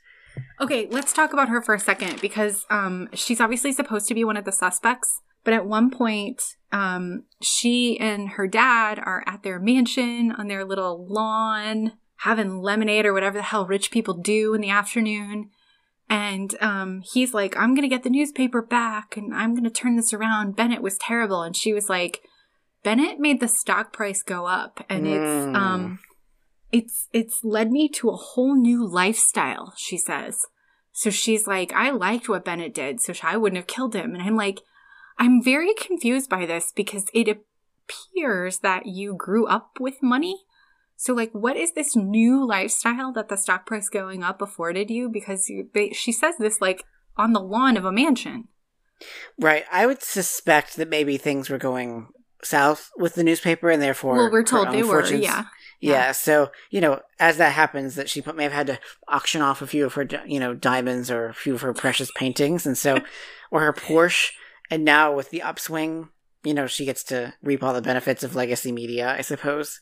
Okay, 0.61 0.87
let's 0.89 1.13
talk 1.13 1.33
about 1.33 1.49
her 1.49 1.61
for 1.61 1.73
a 1.75 1.79
second 1.79 2.21
because 2.21 2.65
um, 2.69 3.09
she's 3.13 3.41
obviously 3.41 3.71
supposed 3.73 4.07
to 4.07 4.13
be 4.13 4.23
one 4.23 4.37
of 4.37 4.45
the 4.45 4.51
suspects. 4.51 5.21
But 5.45 5.53
at 5.53 5.65
one 5.65 5.89
point, 5.89 6.41
um, 6.71 7.23
she 7.41 7.97
and 7.99 8.29
her 8.31 8.47
dad 8.47 8.99
are 8.99 9.23
at 9.25 9.41
their 9.43 9.59
mansion 9.59 10.33
on 10.37 10.47
their 10.47 10.65
little 10.65 11.07
lawn, 11.09 11.93
having 12.17 12.59
lemonade 12.61 13.05
or 13.05 13.13
whatever 13.13 13.37
the 13.37 13.43
hell 13.43 13.65
rich 13.65 13.89
people 13.91 14.13
do 14.15 14.53
in 14.53 14.59
the 14.61 14.69
afternoon. 14.69 15.49
And 16.09 16.55
um, 16.59 17.01
he's 17.13 17.33
like, 17.33 17.55
I'm 17.55 17.75
going 17.75 17.87
to 17.87 17.95
get 17.95 18.03
the 18.03 18.09
newspaper 18.09 18.61
back 18.61 19.15
and 19.15 19.33
I'm 19.33 19.53
going 19.53 19.63
to 19.63 19.69
turn 19.69 19.95
this 19.95 20.11
around. 20.11 20.55
Bennett 20.55 20.81
was 20.81 20.97
terrible. 20.97 21.43
And 21.43 21.55
she 21.55 21.71
was 21.71 21.87
like, 21.87 22.21
Bennett 22.83 23.19
made 23.19 23.39
the 23.39 23.47
stock 23.47 23.93
price 23.93 24.23
go 24.23 24.47
up. 24.47 24.83
And 24.89 25.07
it's, 25.07 25.55
um, 25.55 25.99
it's, 26.71 27.07
it's 27.13 27.43
led 27.43 27.71
me 27.71 27.87
to 27.89 28.09
a 28.09 28.15
whole 28.15 28.55
new 28.55 28.87
lifestyle, 28.87 29.73
she 29.77 29.97
says. 29.97 30.47
So 30.91 31.09
she's 31.09 31.47
like, 31.47 31.71
I 31.73 31.91
liked 31.91 32.27
what 32.27 32.43
Bennett 32.43 32.73
did, 32.73 32.99
so 32.99 33.13
I 33.23 33.37
wouldn't 33.37 33.57
have 33.57 33.67
killed 33.67 33.95
him. 33.95 34.13
And 34.13 34.23
I'm 34.23 34.35
like, 34.35 34.61
I'm 35.17 35.43
very 35.43 35.73
confused 35.73 36.29
by 36.29 36.45
this 36.45 36.73
because 36.75 37.05
it 37.13 37.27
appears 37.27 38.59
that 38.59 38.85
you 38.85 39.13
grew 39.13 39.45
up 39.45 39.77
with 39.79 40.01
money. 40.01 40.45
So, 41.01 41.13
like, 41.13 41.31
what 41.31 41.55
is 41.55 41.71
this 41.71 41.95
new 41.95 42.45
lifestyle 42.45 43.13
that 43.13 43.29
the 43.29 43.37
stock 43.37 43.65
price 43.65 43.87
going 43.87 44.21
up 44.21 44.41
afforded 44.41 44.89
you? 44.89 45.07
Because 45.07 45.47
you, 45.47 45.69
she 45.93 46.11
says 46.11 46.35
this 46.37 46.59
like 46.59 46.83
on 47.15 47.31
the 47.31 47.39
lawn 47.39 47.77
of 47.77 47.85
a 47.85 47.91
mansion. 47.91 48.49
Right. 49.39 49.63
I 49.71 49.85
would 49.85 50.03
suspect 50.03 50.75
that 50.75 50.89
maybe 50.89 51.15
things 51.15 51.49
were 51.49 51.57
going 51.57 52.09
south 52.43 52.91
with 52.97 53.15
the 53.15 53.23
newspaper, 53.23 53.69
and 53.69 53.81
therefore, 53.81 54.17
well, 54.17 54.29
we're 54.29 54.43
told 54.43 54.73
they 54.73 54.83
were. 54.83 55.05
Yeah. 55.05 55.15
Yeah. 55.19 55.45
Yeah. 55.79 56.11
So 56.11 56.51
you 56.69 56.81
know, 56.81 56.99
as 57.17 57.37
that 57.37 57.53
happens, 57.53 57.95
that 57.95 58.09
she 58.09 58.21
may 58.35 58.43
have 58.43 58.51
had 58.51 58.67
to 58.67 58.79
auction 59.07 59.41
off 59.41 59.61
a 59.61 59.67
few 59.67 59.85
of 59.85 59.93
her, 59.93 60.05
you 60.27 60.41
know, 60.41 60.53
diamonds 60.53 61.09
or 61.09 61.27
a 61.27 61.33
few 61.33 61.53
of 61.55 61.61
her 61.61 61.73
precious 61.73 62.11
paintings, 62.17 62.65
and 62.65 62.77
so, 62.77 62.99
or 63.51 63.61
her 63.61 63.71
Porsche, 63.71 64.31
and 64.69 64.83
now 64.83 65.15
with 65.15 65.29
the 65.29 65.43
upswing, 65.43 66.09
you 66.43 66.53
know, 66.53 66.67
she 66.67 66.83
gets 66.83 67.05
to 67.05 67.35
reap 67.41 67.63
all 67.63 67.73
the 67.73 67.81
benefits 67.81 68.21
of 68.21 68.35
legacy 68.35 68.73
media, 68.73 69.15
I 69.17 69.21
suppose. 69.21 69.79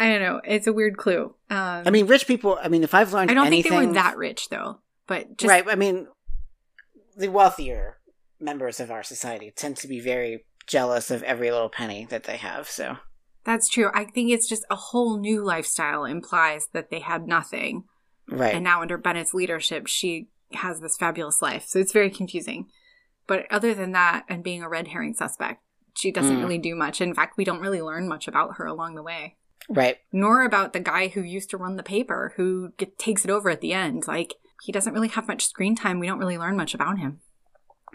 I 0.00 0.08
don't 0.08 0.22
know. 0.22 0.40
It's 0.44 0.66
a 0.66 0.72
weird 0.72 0.96
clue. 0.96 1.34
Um, 1.50 1.82
I 1.86 1.90
mean, 1.90 2.06
rich 2.06 2.26
people. 2.26 2.58
I 2.62 2.68
mean, 2.68 2.82
if 2.82 2.94
I've 2.94 3.12
learned 3.12 3.30
I 3.30 3.34
don't 3.34 3.46
anything, 3.46 3.70
think 3.72 3.80
they 3.82 3.86
were 3.88 3.92
that 3.94 4.16
rich 4.16 4.48
though. 4.48 4.80
But 5.06 5.36
just 5.36 5.48
right. 5.48 5.64
I 5.68 5.74
mean, 5.76 6.08
the 7.16 7.28
wealthier 7.28 7.98
members 8.40 8.80
of 8.80 8.90
our 8.90 9.02
society 9.02 9.52
tend 9.54 9.76
to 9.78 9.88
be 9.88 10.00
very 10.00 10.44
jealous 10.66 11.10
of 11.10 11.22
every 11.22 11.50
little 11.50 11.68
penny 11.68 12.06
that 12.10 12.24
they 12.24 12.36
have. 12.38 12.68
So 12.68 12.96
that's 13.44 13.68
true. 13.68 13.90
I 13.94 14.04
think 14.04 14.30
it's 14.30 14.48
just 14.48 14.64
a 14.70 14.76
whole 14.76 15.18
new 15.18 15.44
lifestyle 15.44 16.04
implies 16.04 16.66
that 16.72 16.90
they 16.90 17.00
had 17.00 17.26
nothing. 17.26 17.84
right. 18.28 18.54
And 18.54 18.64
now 18.64 18.80
under 18.82 18.96
Bennett's 18.98 19.34
leadership, 19.34 19.86
she 19.86 20.28
has 20.54 20.80
this 20.80 20.96
fabulous 20.96 21.42
life. 21.42 21.64
So 21.68 21.78
it's 21.78 21.92
very 21.92 22.10
confusing. 22.10 22.66
But 23.26 23.46
other 23.50 23.74
than 23.74 23.92
that, 23.92 24.24
and 24.28 24.42
being 24.42 24.62
a 24.62 24.68
red 24.68 24.88
herring 24.88 25.14
suspect, 25.14 25.62
she 25.94 26.10
doesn't 26.10 26.36
Mm. 26.38 26.42
really 26.42 26.58
do 26.58 26.74
much. 26.74 27.00
In 27.00 27.14
fact, 27.14 27.36
we 27.36 27.44
don't 27.44 27.60
really 27.60 27.80
learn 27.82 28.08
much 28.08 28.26
about 28.26 28.56
her 28.56 28.64
along 28.66 28.94
the 28.94 29.02
way, 29.02 29.36
right. 29.68 29.98
nor 30.12 30.44
about 30.44 30.72
the 30.72 30.80
guy 30.80 31.08
who 31.08 31.22
used 31.22 31.50
to 31.50 31.56
run 31.56 31.76
the 31.76 31.82
paper, 31.82 32.32
who 32.36 32.72
get, 32.76 32.98
takes 32.98 33.24
it 33.24 33.30
over 33.30 33.50
at 33.50 33.60
the 33.60 33.72
end. 33.72 34.06
Like, 34.06 34.34
he 34.62 34.72
doesn't 34.72 34.92
really 34.92 35.08
have 35.08 35.28
much 35.28 35.46
screen 35.46 35.76
time. 35.76 35.98
We 35.98 36.06
don't 36.06 36.18
really 36.18 36.38
learn 36.38 36.56
much 36.56 36.74
about 36.74 36.98
him. 36.98 37.20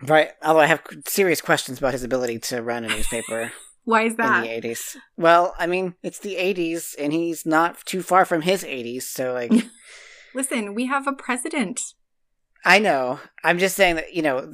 Right. 0.01 0.32
Although 0.43 0.62
I 0.62 0.67
have 0.67 0.82
serious 1.08 1.41
questions 1.41 1.79
about 1.79 1.93
his 1.93 2.03
ability 2.03 2.39
to 2.39 2.62
run 2.62 2.86
a 2.86 2.88
newspaper 2.88 3.51
Why 3.84 4.03
is 4.03 4.15
that? 4.17 4.45
in 4.45 4.62
the 4.62 4.69
80s. 4.69 4.95
Well, 5.17 5.55
I 5.58 5.67
mean, 5.67 5.95
it's 6.03 6.19
the 6.19 6.36
80s 6.36 6.95
and 6.97 7.12
he's 7.12 7.45
not 7.45 7.84
too 7.86 8.01
far 8.01 8.23
from 8.23 8.43
his 8.43 8.63
80s, 8.63 9.03
so 9.03 9.34
like 9.34 9.51
Listen, 10.34 10.75
we 10.75 10.86
have 10.86 11.08
a 11.08 11.13
president. 11.13 11.82
I 12.63 12.79
know. 12.79 13.19
I'm 13.43 13.58
just 13.58 13.75
saying 13.75 13.95
that, 13.95 14.13
you 14.13 14.21
know, 14.21 14.51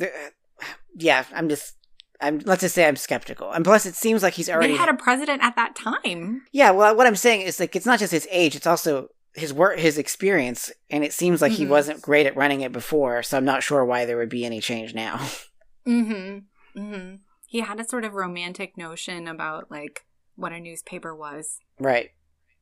yeah, 0.95 1.25
I'm 1.34 1.49
just 1.49 1.75
I'm 2.21 2.39
let's 2.39 2.62
just 2.62 2.75
say 2.75 2.88
I'm 2.88 2.95
skeptical. 2.95 3.51
And 3.51 3.63
plus 3.65 3.86
it 3.86 3.95
seems 3.95 4.23
like 4.23 4.34
he's 4.34 4.49
already 4.49 4.73
They 4.73 4.78
had 4.80 4.89
a 4.89 4.93
president 4.95 5.43
at 5.43 5.56
that 5.56 5.75
time. 5.75 6.43
Yeah, 6.51 6.71
well 6.71 6.95
what 6.95 7.08
I'm 7.08 7.15
saying 7.15 7.41
is 7.41 7.60
like 7.60 7.75
it's 7.75 7.86
not 7.86 7.99
just 7.99 8.12
his 8.12 8.28
age, 8.32 8.56
it's 8.56 8.67
also 8.67 9.10
his 9.34 9.54
work 9.54 9.78
his 9.80 9.97
experience 9.97 10.71
and 10.89 11.04
it 11.04 11.12
seems 11.13 11.41
like 11.41 11.51
he 11.51 11.65
Mhm. 11.65 11.69
wasn't 11.69 12.01
great 12.01 12.25
at 12.25 12.36
running 12.38 12.62
it 12.62 12.71
before, 12.71 13.21
so 13.23 13.36
I'm 13.38 13.43
not 13.45 13.63
sure 13.63 13.84
why 13.84 14.06
there 14.06 14.17
would 14.17 14.30
be 14.30 14.45
any 14.45 14.62
change 14.62 14.93
now. 14.93 15.19
Mm-hmm. 15.88 16.80
Mm-hmm. 16.82 17.15
He 17.47 17.60
had 17.60 17.80
a 17.80 17.88
sort 17.88 18.06
of 18.06 18.13
romantic 18.13 18.75
notion 18.78 19.28
about 19.28 19.69
like 19.69 20.04
what 20.36 20.51
a 20.51 20.60
newspaper 20.60 21.15
was. 21.15 21.60
right. 21.80 22.10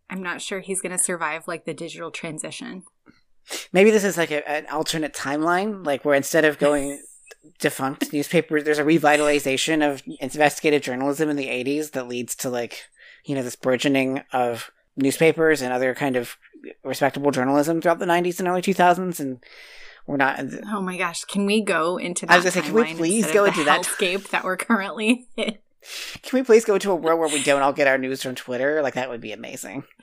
I'm 0.10 0.22
not 0.22 0.42
sure 0.42 0.60
he's 0.60 0.82
going 0.82 0.92
to 0.92 0.98
survive 1.04 1.48
like 1.48 1.63
the 1.66 1.74
digital 1.74 2.12
transition. 2.12 2.84
Maybe 3.72 3.89
this 3.92 4.04
is 4.04 4.18
like 4.18 4.30
a, 4.32 4.48
an 4.48 4.68
alternate 4.68 5.13
timeline, 5.13 5.86
like 5.86 6.04
where 6.06 6.16
instead 6.16 6.44
of 6.46 6.60
going 6.60 7.02
defunct 7.60 8.12
newspapers, 8.13 8.63
there's 8.63 8.80
a 8.80 8.84
revitalization 8.84 9.88
of 9.88 10.02
investigative 10.19 10.82
journalism 10.82 11.30
in 11.30 11.36
the 11.36 11.48
80s 11.48 11.91
that 11.91 12.08
leads 12.08 12.36
to 12.38 12.50
like, 12.50 12.84
you 13.26 13.36
know, 13.36 13.43
this 13.43 13.56
burgeoning 13.56 14.22
of 14.32 14.72
newspapers 14.96 15.62
and 15.62 15.72
other 15.74 15.93
kind 15.96 16.15
of 16.15 16.38
respectable 16.84 17.32
journalism 17.32 17.82
throughout 17.82 18.00
the 18.00 18.06
90s 18.06 18.39
and 18.39 18.48
early 18.48 18.62
2000s. 18.62 19.19
And 19.19 19.43
we're 20.06 20.17
not. 20.17 20.39
Oh 20.72 20.82
my 20.82 20.98
gosh, 20.98 21.24
can 21.26 21.46
we 21.46 21.62
go 21.62 21.98
into 21.98 22.26
that 22.26 22.34
I 22.34 22.36
was 22.38 22.43
gonna 22.43 22.52
say, 22.52 22.62
can 22.62 22.74
we 22.74 22.93
please 22.93 23.32
go 23.32 23.46
into 23.46 23.63
that- 23.63 23.82
hellscape 23.84 24.30
that 24.32 24.43
we're 24.43 24.58
currently 24.58 25.28
in? 25.38 25.58
Can 26.22 26.39
we 26.39 26.43
please 26.43 26.63
go 26.63 26.78
to 26.78 26.91
a 26.91 26.96
world 26.96 27.19
where 27.19 27.28
we 27.30 27.43
don't 27.43 27.62
all 27.62 27.74
get 27.74 27.88
our 27.88 27.98
news 27.98 28.22
from 28.24 28.36
Twitter? 28.36 28.82
Like, 28.82 28.93
that 28.93 29.10
would 29.10 29.19
be 29.19 29.34
amazing. 29.34 29.84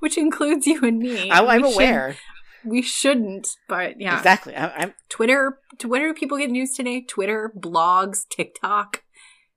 Which 0.00 0.16
includes 0.18 0.66
you 0.66 0.80
and 0.82 0.98
me. 0.98 1.30
I, 1.30 1.44
I'm 1.44 1.62
We 1.62 1.68
should- 1.70 1.74
aware. 1.76 2.16
We 2.64 2.82
shouldn't, 2.82 3.48
but 3.68 4.00
yeah. 4.00 4.16
Exactly. 4.16 4.54
I, 4.56 4.68
I'm 4.70 4.94
Twitter, 5.08 5.58
Twitter 5.78 6.14
people 6.14 6.38
get 6.38 6.50
news 6.50 6.72
today. 6.72 7.02
Twitter, 7.02 7.52
blogs, 7.58 8.24
TikTok. 8.28 9.02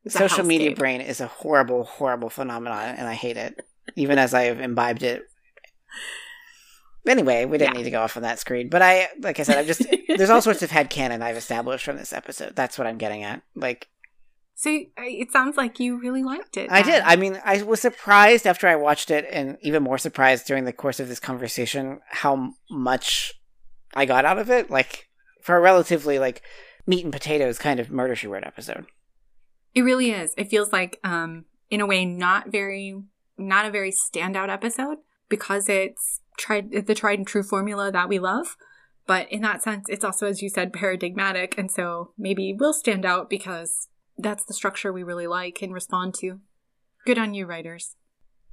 Social 0.08 0.46
media 0.46 0.74
brain 0.74 1.02
is 1.02 1.20
a 1.20 1.28
horrible, 1.28 1.84
horrible 1.84 2.30
phenomenon, 2.30 2.96
and 2.98 3.08
I 3.08 3.14
hate 3.14 3.36
it, 3.38 3.60
even 3.96 4.18
as 4.18 4.34
I 4.34 4.44
have 4.44 4.60
imbibed 4.62 5.04
it. 5.04 5.24
Anyway, 7.06 7.46
we 7.46 7.58
didn't 7.58 7.74
Yeah. 7.74 7.78
need 7.80 7.84
to 7.86 7.92
go 7.92 8.02
off 8.02 8.18
on 8.18 8.24
that 8.24 8.40
screen, 8.40 8.70
but 8.70 8.82
I, 8.82 9.08
like 9.22 9.40
I 9.40 9.44
said, 9.44 9.58
I'm 9.58 9.66
just 9.66 9.86
there's 10.08 10.30
all 10.30 10.42
sorts 10.42 10.62
of 10.62 10.72
head 10.72 10.90
headcanon 10.90 11.22
I've 11.22 11.38
established 11.38 11.86
from 11.86 11.98
this 11.98 12.12
episode. 12.14 12.56
That's 12.56 12.78
what 12.78 12.88
I'm 12.88 12.98
getting 12.98 13.24
at. 13.24 13.42
Like 13.56 13.88
So 14.60 14.76
it 14.98 15.32
sounds 15.32 15.56
like 15.56 15.80
you 15.80 16.00
really 16.00 16.24
liked 16.24 16.58
it. 16.58 16.72
I 16.72 16.82
did. 16.82 17.04
I 17.04 17.16
mean, 17.16 17.40
I 17.46 17.62
was 17.62 17.80
surprised 17.80 18.48
after 18.48 18.68
I 18.68 18.76
watched 18.76 19.12
it, 19.12 19.28
and 19.32 19.56
even 19.62 19.84
more 19.84 20.00
surprised 20.00 20.48
during 20.48 20.66
the 20.66 20.74
course 20.74 21.00
of 21.00 21.08
this 21.08 21.20
conversation 21.20 22.00
how 22.10 22.56
much 22.68 23.36
I 23.94 24.06
got 24.06 24.26
out 24.26 24.40
of 24.40 24.50
it. 24.50 24.72
Like 24.72 25.10
for 25.44 25.56
a 25.56 25.60
relatively 25.60 26.18
like 26.18 26.42
meat 26.88 27.04
and 27.04 27.14
potatoes 27.14 27.60
kind 27.60 27.80
of 27.80 27.92
murder 27.92 28.16
she 28.16 28.26
wrote 28.26 28.46
episode. 28.46 28.88
It 29.76 29.84
really 29.84 30.10
is. 30.10 30.34
It 30.38 30.50
feels 30.50 30.74
like, 30.74 31.00
um, 31.04 31.46
in 31.70 31.80
a 31.80 31.86
way, 31.86 32.04
not 32.04 32.52
very, 32.52 33.00
not 33.38 33.68
a 33.68 33.70
very 33.70 33.92
standout 33.92 34.50
episode 34.50 34.98
because 35.30 35.70
it's 35.70 36.22
tried 36.36 36.72
the 36.72 36.96
tried 36.96 37.20
and 37.20 37.28
true 37.28 37.44
formula 37.44 37.92
that 37.92 38.10
we 38.10 38.18
love. 38.18 38.58
But 39.06 39.32
in 39.32 39.44
that 39.44 39.62
sense, 39.62 39.86
it's 39.88 40.04
also, 40.04 40.26
as 40.26 40.42
you 40.42 40.50
said, 40.50 40.74
paradigmatic, 40.74 41.60
and 41.60 41.70
so 41.70 42.14
maybe 42.18 42.56
will 42.58 42.74
stand 42.74 43.06
out 43.06 43.30
because 43.30 43.88
that's 44.18 44.46
the 44.46 44.54
structure 44.54 44.92
we 44.92 45.04
really 45.04 45.28
like 45.28 45.62
and 45.62 45.74
respond 45.74 46.14
to. 46.20 46.40
Good 47.06 47.18
on 47.18 47.34
you, 47.34 47.46
writers. 47.46 47.96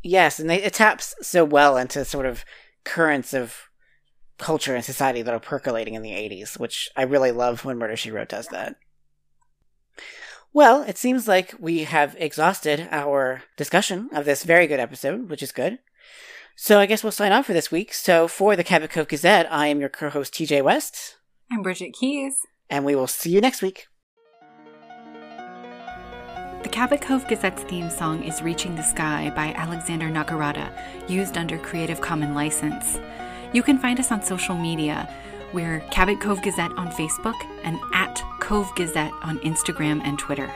Yes, 0.03 0.39
and 0.39 0.49
they, 0.51 0.63
it 0.63 0.75
taps 0.75 1.15
so 1.23 1.45
well 1.45 1.77
into 1.77 2.05
sort 2.05 2.27
of 2.27 2.45
currents 2.85 3.33
of 3.33 3.69
culture 4.39 4.75
and 4.75 4.85
society 4.85 5.23
that 5.23 5.33
are 5.33 5.41
percolating 5.41 5.95
in 5.95 6.03
the 6.03 6.11
80s, 6.11 6.59
which 6.59 6.91
I 6.97 7.03
really 7.03 7.33
love 7.33 7.65
when 7.65 7.79
Murder 7.79 7.97
She 7.97 8.11
Wrote 8.11 8.29
does 8.29 8.49
that. 8.49 8.77
Well, 10.53 10.83
it 10.83 10.99
seems 10.99 11.27
like 11.27 11.55
we 11.59 11.85
have 11.85 12.15
exhausted 12.19 12.87
our 12.91 13.43
discussion 13.57 14.09
of 14.13 14.25
this 14.25 14.45
very 14.45 14.67
good 14.67 14.79
episode, 14.81 15.29
which 15.29 15.43
is 15.43 15.51
good. 15.51 15.79
So 16.57 16.79
I 16.79 16.87
guess 16.87 17.03
we'll 17.03 17.11
sign 17.11 17.33
off 17.33 17.47
for 17.47 17.53
this 17.53 17.73
week. 17.73 17.93
So 17.93 18.29
for 18.29 18.55
the 18.55 18.63
Cabot 18.63 18.91
Cove 18.91 19.09
Gazette, 19.09 19.51
I 19.51 19.67
am 19.67 19.81
your 19.81 19.89
co-host 19.89 20.35
TJ 20.35 20.63
West, 20.63 21.17
I'm 21.51 21.63
Bridget 21.63 21.93
Keys. 21.99 22.37
and 22.71 22.85
we 22.85 22.95
will 22.95 23.09
see 23.09 23.31
you 23.31 23.41
next 23.41 23.63
week. 23.63 23.87
The 26.65 26.71
Cabot 26.71 27.03
Cove 27.03 27.29
Gazette's 27.29 27.63
theme 27.65 27.91
song 27.91 28.23
is 28.23 28.41
Reaching 28.41 28.75
the 28.75 28.83
Sky 28.83 29.31
by 29.37 29.53
Alexander 29.53 30.07
Nakarada, 30.09 30.71
used 31.07 31.37
under 31.37 31.59
Creative 31.59 32.01
Commons 32.01 32.35
license. 32.35 32.99
You 33.53 33.63
can 33.63 33.79
find 33.79 34.01
us 34.01 34.11
on 34.11 34.23
social 34.23 34.57
media. 34.57 35.07
We're 35.53 35.81
Cabot 35.91 36.23
Cove 36.23 36.41
Gazette 36.41 36.73
on 36.79 36.91
Facebook 36.91 37.39
and 37.65 37.79
at 37.93 38.23
Cove 38.41 38.75
Gazette 38.77 39.13
on 39.23 39.41
Instagram 39.41 40.01
and 40.05 40.19
Twitter. 40.19 40.51